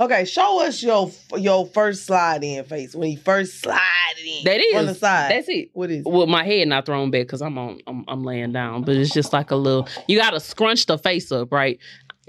Okay, 0.00 0.24
show 0.24 0.64
us 0.64 0.82
your 0.82 1.10
your 1.36 1.66
first 1.66 2.06
slide 2.06 2.44
in 2.44 2.62
face 2.64 2.94
when 2.94 3.10
you 3.10 3.18
first 3.18 3.60
slide 3.60 3.80
in. 4.24 4.44
that 4.44 4.60
is 4.60 4.76
on 4.76 4.86
the 4.86 4.94
side. 4.94 5.32
That's 5.32 5.48
it. 5.48 5.70
what 5.72 5.90
is? 5.90 6.04
With 6.04 6.28
my 6.28 6.44
head 6.44 6.68
not 6.68 6.86
thrown 6.86 7.10
back 7.10 7.22
because 7.22 7.42
I'm 7.42 7.58
on 7.58 7.80
I'm, 7.86 8.04
I'm 8.06 8.22
laying 8.22 8.52
down, 8.52 8.82
but 8.84 8.96
it's 8.96 9.12
just 9.12 9.32
like 9.32 9.50
a 9.50 9.56
little. 9.56 9.88
You 10.06 10.18
gotta 10.18 10.38
scrunch 10.40 10.86
the 10.86 10.98
face 10.98 11.32
up, 11.32 11.50
right? 11.52 11.78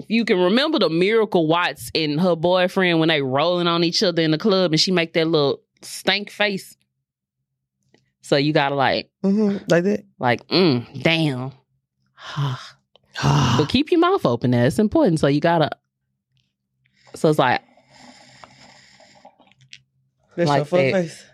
You 0.08 0.24
can 0.24 0.38
remember 0.38 0.78
the 0.78 0.88
Miracle 0.88 1.46
Watts 1.46 1.90
and 1.94 2.20
her 2.20 2.34
boyfriend 2.34 2.98
when 2.98 3.08
they 3.08 3.22
rolling 3.22 3.66
on 3.68 3.84
each 3.84 4.02
other 4.02 4.22
in 4.22 4.30
the 4.30 4.38
club, 4.38 4.72
and 4.72 4.80
she 4.80 4.90
make 4.90 5.12
that 5.12 5.26
little 5.26 5.60
stank 5.82 6.30
face. 6.30 6.76
So 8.22 8.36
you 8.36 8.52
gotta 8.52 8.74
like 8.74 9.10
hmm 9.22 9.58
Like 9.68 9.84
that. 9.84 10.04
like 10.18 10.46
mm, 10.48 11.02
damn. 11.02 11.52
but 13.22 13.66
keep 13.66 13.90
your 13.90 14.00
mouth 14.00 14.24
open. 14.26 14.50
There, 14.50 14.66
it's 14.66 14.78
important. 14.78 15.20
So 15.20 15.26
you 15.28 15.40
gotta. 15.40 15.70
So 17.14 17.28
it's 17.30 17.38
like 17.38 17.60
That's 20.36 20.48
like 20.48 20.70
your 20.70 20.92
that. 20.92 20.92
face. 20.92 21.24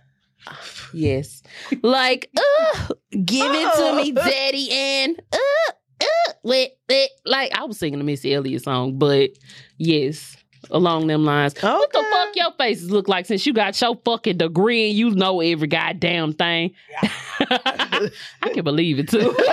Yes. 0.93 1.43
Like, 1.83 2.31
uh, 2.37 2.89
give 3.11 3.51
it 3.53 3.75
to 3.77 3.97
me, 3.97 4.13
Oh. 4.17 4.25
Daddy, 4.25 4.71
and 4.71 5.21
uh, 5.33 5.73
uh, 6.01 6.33
wait, 6.45 6.71
wait. 6.89 7.11
Like, 7.25 7.51
I 7.59 7.65
was 7.65 7.79
singing 7.79 8.01
a 8.01 8.05
Missy 8.05 8.33
Elliott 8.33 8.63
song, 8.63 8.97
but 8.99 9.31
yes, 9.77 10.37
along 10.71 11.09
them 11.09 11.25
lines. 11.25 11.55
What 11.61 11.93
the 11.93 11.99
fuck 12.11 12.37
your 12.37 12.53
faces 12.57 12.91
look 12.91 13.09
like 13.09 13.27
since 13.27 13.45
you 13.45 13.53
got 13.53 13.79
your 13.81 13.97
fucking 14.05 14.39
degree 14.39 14.89
and 14.91 14.97
you 14.99 15.11
know 15.11 15.41
every 15.41 15.67
goddamn 15.69 16.33
thing? 16.35 16.73
I 17.51 18.11
can 18.55 18.65
believe 18.65 18.99
it 19.01 19.09
too. 19.09 19.35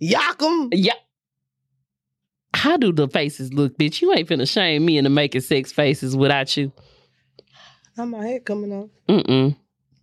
yeah. 0.00 0.20
Yakum. 0.32 0.68
yeah. 0.72 0.92
How 2.64 2.78
do 2.78 2.92
the 2.94 3.06
faces 3.08 3.52
look, 3.52 3.76
bitch? 3.76 4.00
You 4.00 4.14
ain't 4.14 4.26
finna 4.26 4.50
shame 4.50 4.86
me 4.86 4.96
into 4.96 5.10
making 5.10 5.42
sex 5.42 5.70
faces 5.70 6.16
without 6.16 6.56
you. 6.56 6.72
How 7.94 8.06
my 8.06 8.26
head 8.26 8.46
coming 8.46 8.72
off? 8.72 8.88
Mm-mm. 9.06 9.54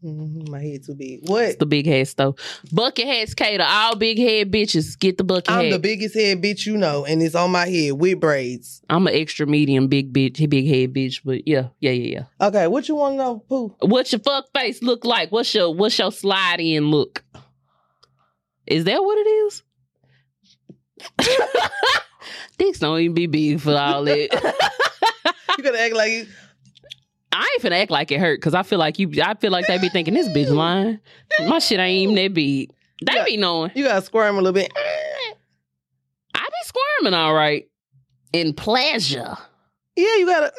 Mhm, 0.06 0.48
My 0.48 0.62
head 0.62 0.84
too 0.84 0.94
big. 0.94 1.28
What? 1.28 1.44
It's 1.46 1.56
the 1.56 1.66
big 1.66 1.88
head 1.88 2.08
stove. 2.08 2.38
Bucket 2.72 3.08
hats 3.08 3.34
cater. 3.34 3.64
All 3.68 3.96
big 3.96 4.20
head 4.20 4.52
bitches 4.52 5.00
get 5.00 5.18
the 5.18 5.24
bucket 5.24 5.50
I'm 5.52 5.72
the 5.72 5.80
biggest 5.80 6.14
head 6.14 6.40
bitch 6.40 6.68
you 6.68 6.78
know, 6.78 7.04
and 7.04 7.24
it's 7.24 7.34
on 7.34 7.50
my 7.50 7.66
head 7.68 7.94
with 7.94 8.20
braids. 8.20 8.84
I'm 8.88 9.08
an 9.08 9.16
extra 9.16 9.48
medium 9.48 9.88
big 9.88 10.14
bitch, 10.14 10.48
big 10.48 10.68
head 10.68 10.94
bitch, 10.94 11.22
but 11.26 11.48
yeah, 11.48 11.70
yeah, 11.80 11.92
yeah, 11.92 12.26
yeah. 12.40 12.48
Okay, 12.48 12.68
what 12.68 12.88
you 12.88 12.94
want 12.94 13.14
to 13.14 13.18
know, 13.18 13.40
Pooh? 13.40 13.76
What's 13.80 14.12
your 14.12 14.20
fuck 14.20 14.46
face 14.54 14.84
look 14.84 15.04
like? 15.04 15.32
What's 15.32 15.56
your 15.56 15.74
what's 15.74 15.98
your 15.98 16.12
slide 16.12 16.60
in 16.60 16.92
look? 16.92 17.24
Is 18.68 18.84
that 18.84 19.04
what 19.04 19.18
it 19.18 19.30
is? 19.30 19.64
Dicks 22.58 22.80
don't 22.80 23.00
even 23.00 23.14
be 23.14 23.28
big 23.28 23.60
for 23.62 23.76
all 23.76 24.04
that. 24.06 24.30
You 25.58 25.64
gotta 25.66 25.82
act 25.82 25.94
like 25.94 26.12
you. 26.14 26.26
I 27.32 27.48
ain't 27.54 27.62
finna 27.62 27.82
act 27.82 27.92
like 27.92 28.12
it 28.12 28.20
hurt 28.20 28.40
because 28.40 28.54
I 28.56 28.64
feel 28.64 28.80
like 28.80 28.98
you. 29.00 29.12
I 29.24 29.36
feel 29.36 29.52
like 29.52 29.68
they 29.68 29.78
be 29.78 29.90
thinking 29.90 30.14
this 30.14 30.28
bitch 30.30 30.50
lying. 30.50 31.00
My 31.48 31.60
shit 31.60 31.78
ain't 31.80 32.02
even 32.04 32.16
that 32.16 32.34
big. 32.34 32.72
They 33.06 33.14
Yeah. 33.14 33.24
be 33.26 33.38
knowing. 33.38 33.72
You 33.76 33.84
gotta 33.84 34.04
squirm 34.04 34.36
a 34.36 34.42
little 34.42 34.54
bit. 34.54 34.72
I 36.34 36.44
be 36.46 36.52
squirming 36.66 37.14
all 37.14 37.34
right. 37.34 37.68
In 38.34 38.54
pleasure, 38.54 39.38
Yeah, 39.96 40.16
you 40.16 40.26
gotta. 40.26 40.54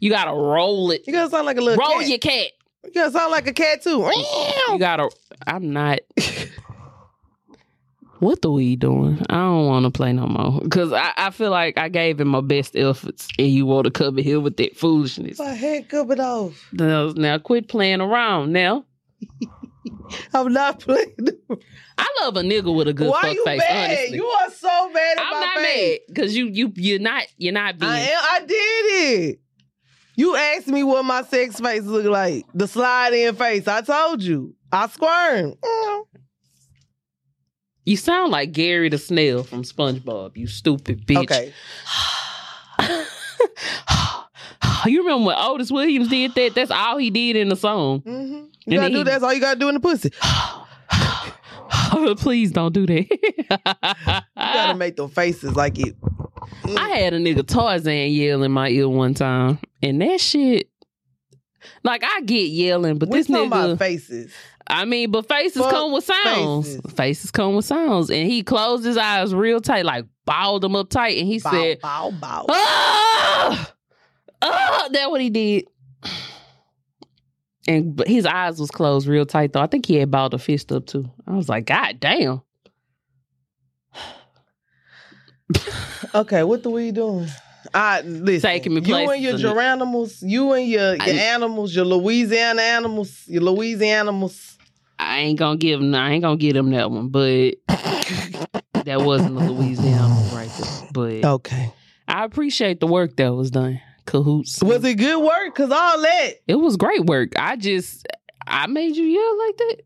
you 0.00 0.10
gotta 0.10 0.32
roll 0.32 0.90
it. 0.90 1.04
You 1.06 1.12
gotta 1.12 1.30
sound 1.30 1.46
like 1.46 1.56
a 1.56 1.60
little 1.62 1.78
Roll 1.82 2.00
cat. 2.00 2.08
your 2.08 2.18
cat. 2.18 2.48
You 2.84 2.90
gotta 2.92 3.12
sound 3.12 3.30
like 3.30 3.46
a 3.46 3.52
cat 3.52 3.82
too. 3.82 4.10
You 4.68 4.78
gotta. 4.78 5.08
I'm 5.46 5.72
not. 5.72 6.00
What 8.20 8.42
the 8.42 8.50
we 8.50 8.76
doing? 8.76 9.18
I 9.30 9.34
don't 9.34 9.66
want 9.66 9.84
to 9.86 9.90
play 9.90 10.12
no 10.12 10.26
more 10.26 10.60
because 10.60 10.92
I, 10.92 11.12
I 11.16 11.30
feel 11.30 11.50
like 11.50 11.78
I 11.78 11.88
gave 11.88 12.20
him 12.20 12.28
my 12.28 12.40
best 12.42 12.76
efforts, 12.76 13.28
and 13.38 13.48
you 13.48 13.66
want 13.66 13.86
to 13.86 13.90
come 13.90 14.18
in 14.18 14.24
here 14.24 14.40
with 14.40 14.56
that 14.58 14.76
foolishness. 14.76 15.38
My 15.38 15.52
head 15.54 15.88
covered 15.88 16.20
off. 16.20 16.68
Now, 16.72 17.08
now 17.16 17.38
quit 17.38 17.68
playing 17.68 18.00
around. 18.00 18.52
Now 18.52 18.84
I'm 20.34 20.52
not 20.52 20.80
playing. 20.80 21.16
I 21.98 22.08
love 22.22 22.36
a 22.36 22.42
nigga 22.42 22.74
with 22.74 22.88
a 22.88 22.92
good 22.92 23.08
Why 23.10 23.20
fuck 23.22 23.34
you 23.34 23.44
face. 23.44 23.60
mad? 23.68 23.90
Honestly, 23.90 24.16
You 24.16 24.26
are 24.26 24.50
so 24.50 24.90
mad 24.90 25.16
at 25.18 25.22
I'm 25.24 25.32
my 25.32 25.40
not 25.40 25.56
face. 25.58 25.98
mad 26.06 26.14
because 26.14 26.36
you 26.36 26.46
you 26.46 26.72
you're 26.76 26.98
not 26.98 27.24
you're 27.36 27.52
not 27.52 27.78
being. 27.78 27.90
I 27.92 27.98
am. 28.00 28.22
I 28.22 28.40
did 28.40 28.54
it. 29.28 29.40
You 30.16 30.36
asked 30.36 30.68
me 30.68 30.82
what 30.82 31.04
my 31.04 31.22
sex 31.22 31.58
face 31.58 31.84
look 31.84 32.04
like. 32.04 32.44
The 32.52 32.68
slide 32.68 33.14
in 33.14 33.34
face. 33.34 33.66
I 33.66 33.80
told 33.80 34.22
you. 34.22 34.54
I 34.72 34.86
squirmed. 34.88 35.56
Mm. 35.62 36.02
You 37.90 37.96
sound 37.96 38.30
like 38.30 38.52
Gary 38.52 38.88
the 38.88 38.98
Snail 38.98 39.42
from 39.42 39.64
SpongeBob. 39.64 40.36
You 40.36 40.46
stupid 40.46 41.04
bitch. 41.08 41.24
Okay. 41.24 41.52
you 44.86 45.00
remember 45.02 45.26
when 45.26 45.34
Otis 45.36 45.72
Williams 45.72 46.06
did 46.06 46.32
that? 46.36 46.54
That's 46.54 46.70
all 46.70 46.98
he 46.98 47.10
did 47.10 47.34
in 47.34 47.48
the 47.48 47.56
song. 47.56 48.02
hmm 48.02 48.10
And 48.12 48.48
You 48.66 48.78
gotta 48.78 48.90
do 48.92 48.98
he- 48.98 49.02
that's 49.02 49.24
all 49.24 49.34
you 49.34 49.40
gotta 49.40 49.58
do 49.58 49.68
in 49.68 49.74
the 49.74 49.80
pussy. 49.80 50.12
Please 52.18 52.52
don't 52.52 52.72
do 52.72 52.86
that. 52.86 53.08
You 53.10 53.44
gotta 54.36 54.76
make 54.78 54.94
them 54.94 55.08
faces 55.10 55.56
like 55.56 55.80
it. 55.80 55.96
I 56.76 56.90
had 56.90 57.12
a 57.12 57.18
nigga 57.18 57.44
Tarzan 57.44 58.12
yell 58.12 58.44
in 58.44 58.52
my 58.52 58.68
ear 58.68 58.88
one 58.88 59.14
time, 59.14 59.58
and 59.82 60.00
that 60.00 60.20
shit. 60.20 60.70
Like 61.82 62.04
I 62.04 62.20
get 62.20 62.50
yelling, 62.50 62.98
but 62.98 63.08
we 63.08 63.18
this 63.18 63.26
talking 63.26 63.50
nigga. 63.50 63.64
about 63.64 63.78
faces. 63.78 64.32
I 64.70 64.84
mean, 64.84 65.10
but 65.10 65.28
faces 65.28 65.62
Fuck 65.62 65.70
come 65.70 65.92
with 65.92 66.04
sounds. 66.04 66.66
faces. 66.76 66.92
Faces 66.92 67.30
come 67.30 67.56
with 67.56 67.64
sounds, 67.64 68.10
and 68.10 68.30
he 68.30 68.42
closed 68.42 68.84
his 68.84 68.96
eyes 68.96 69.34
real 69.34 69.60
tight, 69.60 69.84
like 69.84 70.06
balled 70.24 70.62
them 70.62 70.76
up 70.76 70.88
tight, 70.88 71.18
and 71.18 71.26
he 71.26 71.38
Bow, 71.38 71.50
said, 71.50 71.80
bow, 71.80 72.10
bow. 72.12 72.46
"Ah, 72.48 73.72
ah." 74.42 74.88
That 74.92 75.10
what 75.10 75.20
he 75.20 75.30
did. 75.30 75.64
And 77.68 77.94
but 77.94 78.08
his 78.08 78.24
eyes 78.26 78.58
was 78.58 78.70
closed 78.70 79.06
real 79.06 79.26
tight 79.26 79.52
though. 79.52 79.60
I 79.60 79.66
think 79.66 79.84
he 79.86 79.96
had 79.96 80.10
balled 80.10 80.32
a 80.34 80.38
fist 80.38 80.72
up 80.72 80.86
too. 80.86 81.10
I 81.26 81.32
was 81.36 81.48
like, 81.48 81.66
God 81.66 82.00
damn. 82.00 82.42
Okay, 86.14 86.42
what 86.44 86.62
the 86.62 86.70
we 86.70 86.90
doing? 86.92 87.28
I 87.74 88.00
listen. 88.02 88.48
Taking 88.48 88.74
me 88.74 88.80
you 88.80 88.94
and 89.10 89.22
your 89.22 89.34
Garanimals, 89.34 90.18
you 90.22 90.52
and 90.52 90.66
your 90.66 90.94
your 90.94 91.02
I- 91.02 91.10
animals, 91.10 91.74
your 91.74 91.84
Louisiana 91.84 92.62
animals, 92.62 93.22
your 93.26 93.42
Louisiana 93.42 94.10
animals. 94.10 94.56
I 95.02 95.18
ain't 95.20 95.38
gonna 95.38 95.56
give 95.56 95.80
him. 95.80 95.94
I 95.94 96.10
ain't 96.12 96.22
gonna 96.22 96.36
get 96.36 96.56
him 96.56 96.70
that 96.70 96.90
one, 96.90 97.08
but 97.08 97.54
that 98.84 99.00
wasn't 99.00 99.36
a 99.36 99.40
Louisiana 99.50 100.14
right 100.34 100.50
there. 100.58 100.88
But 100.92 101.24
Okay. 101.24 101.72
I 102.06 102.24
appreciate 102.24 102.80
the 102.80 102.86
work 102.86 103.16
that 103.16 103.32
was 103.32 103.50
done. 103.50 103.80
Cahoots. 104.06 104.62
Was 104.62 104.84
it 104.84 104.94
good 104.96 105.22
work? 105.24 105.54
Cause 105.54 105.70
all 105.70 106.00
that. 106.02 106.30
It 106.48 106.56
was 106.56 106.76
great 106.76 107.04
work. 107.06 107.32
I 107.36 107.56
just 107.56 108.06
I 108.46 108.66
made 108.66 108.96
you 108.96 109.04
yell 109.04 109.38
like 109.46 109.56
that. 109.56 109.76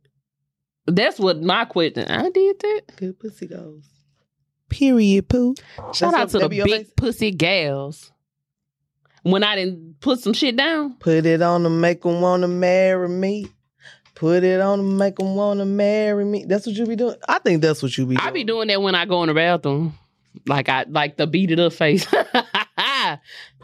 That's 0.87 1.18
what 1.18 1.42
my 1.42 1.64
question. 1.64 2.07
I 2.09 2.31
did 2.31 2.59
that. 2.61 2.83
Good 2.96 3.18
pussy 3.18 3.46
goes. 3.46 3.87
Period, 4.70 5.29
poo. 5.29 5.55
Shout 5.92 6.12
That's 6.12 6.35
out 6.35 6.40
to 6.40 6.48
the 6.48 6.48
big 6.48 6.64
face? 6.87 6.90
pussy 6.96 7.31
gals. 7.31 8.11
When 9.22 9.42
I 9.44 9.57
didn't 9.57 10.00
put 10.00 10.20
some 10.20 10.33
shit 10.33 10.57
down, 10.57 10.96
Put 10.98 11.24
it 11.24 11.40
on 11.42 11.62
them, 11.62 11.81
make 11.81 12.03
them 12.03 12.20
wanna 12.20 12.48
marry 12.48 13.09
me. 13.09 13.46
Put 14.14 14.44
it 14.44 14.61
on 14.61 14.79
them, 14.79 14.96
make 14.96 15.16
them 15.16 15.35
wanna 15.35 15.64
marry 15.64 16.24
me. 16.24 16.44
That's 16.44 16.66
what 16.66 16.77
you 16.77 16.87
be 16.87 16.96
doing. 16.96 17.16
I 17.29 17.38
think 17.40 17.62
that's 17.62 17.83
what 17.83 17.96
you 17.98 18.07
be 18.07 18.14
doing. 18.16 18.27
I 18.27 18.31
be 18.31 18.44
doing 18.44 18.68
that 18.68 18.81
when 18.81 18.94
I 18.94 19.07
go 19.07 19.22
in 19.22 19.29
the 19.29 19.35
bathroom. 19.35 19.98
Like 20.46 20.68
I 20.68 20.85
like 20.88 21.16
the 21.16 21.27
beat 21.27 21.50
it 21.50 21.59
up 21.59 21.72
face. 21.72 22.05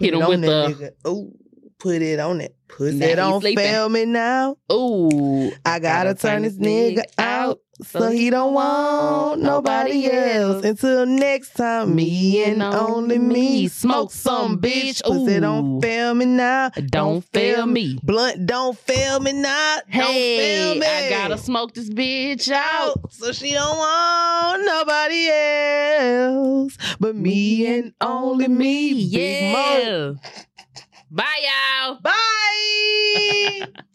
Hit 0.00 0.14
it 0.14 0.14
him 0.14 0.28
with 0.28 0.40
the 0.42 0.92
nigga. 1.04 1.08
Ooh, 1.08 1.32
put 1.78 2.02
it 2.02 2.18
on 2.18 2.40
it. 2.40 2.54
Put 2.76 2.94
Now 2.94 3.06
it 3.06 3.18
he 3.18 3.22
on 3.22 3.40
sleeping. 3.40 3.64
film 3.64 3.92
me 3.92 4.04
now. 4.06 4.56
ooh. 4.72 5.50
I 5.64 5.78
gotta 5.78 6.14
turn 6.14 6.42
this 6.42 6.54
nigga 6.56 7.02
out 7.18 7.60
so 7.82 8.10
he 8.10 8.28
don't 8.30 8.52
want 8.52 9.40
nobody 9.40 10.10
else. 10.10 10.64
Until 10.64 11.06
next 11.06 11.54
time, 11.54 11.94
me 11.94 12.44
and 12.44 12.62
only 12.62 13.18
me. 13.18 13.68
Smoke 13.68 14.12
some 14.12 14.58
bitch. 14.58 15.00
Ooh. 15.08 15.44
on 15.44 15.80
film 15.80 16.18
me 16.18 16.24
now. 16.26 16.68
Don't 16.70 17.24
fail 17.32 17.66
me. 17.66 17.98
Blunt, 18.02 18.46
don't 18.46 18.76
fail 18.78 19.20
me 19.20 19.32
now. 19.32 19.76
Don't 19.90 19.92
Hey, 19.92 20.36
fail 20.38 20.74
me. 20.76 20.86
I 20.86 21.08
gotta 21.10 21.38
smoke 21.38 21.72
this 21.74 21.88
bitch 21.88 22.50
out. 22.50 22.98
out 22.98 23.12
so 23.12 23.32
she 23.32 23.52
don't 23.52 23.78
want 23.78 24.64
nobody 24.66 25.28
else 25.30 26.76
but 26.98 27.14
me 27.16 27.66
and 27.78 27.92
only 28.00 28.48
me. 28.48 28.92
Yeah. 28.92 30.12
Bye, 31.10 31.24
y'all. 31.42 31.98
Bye. 32.00 33.82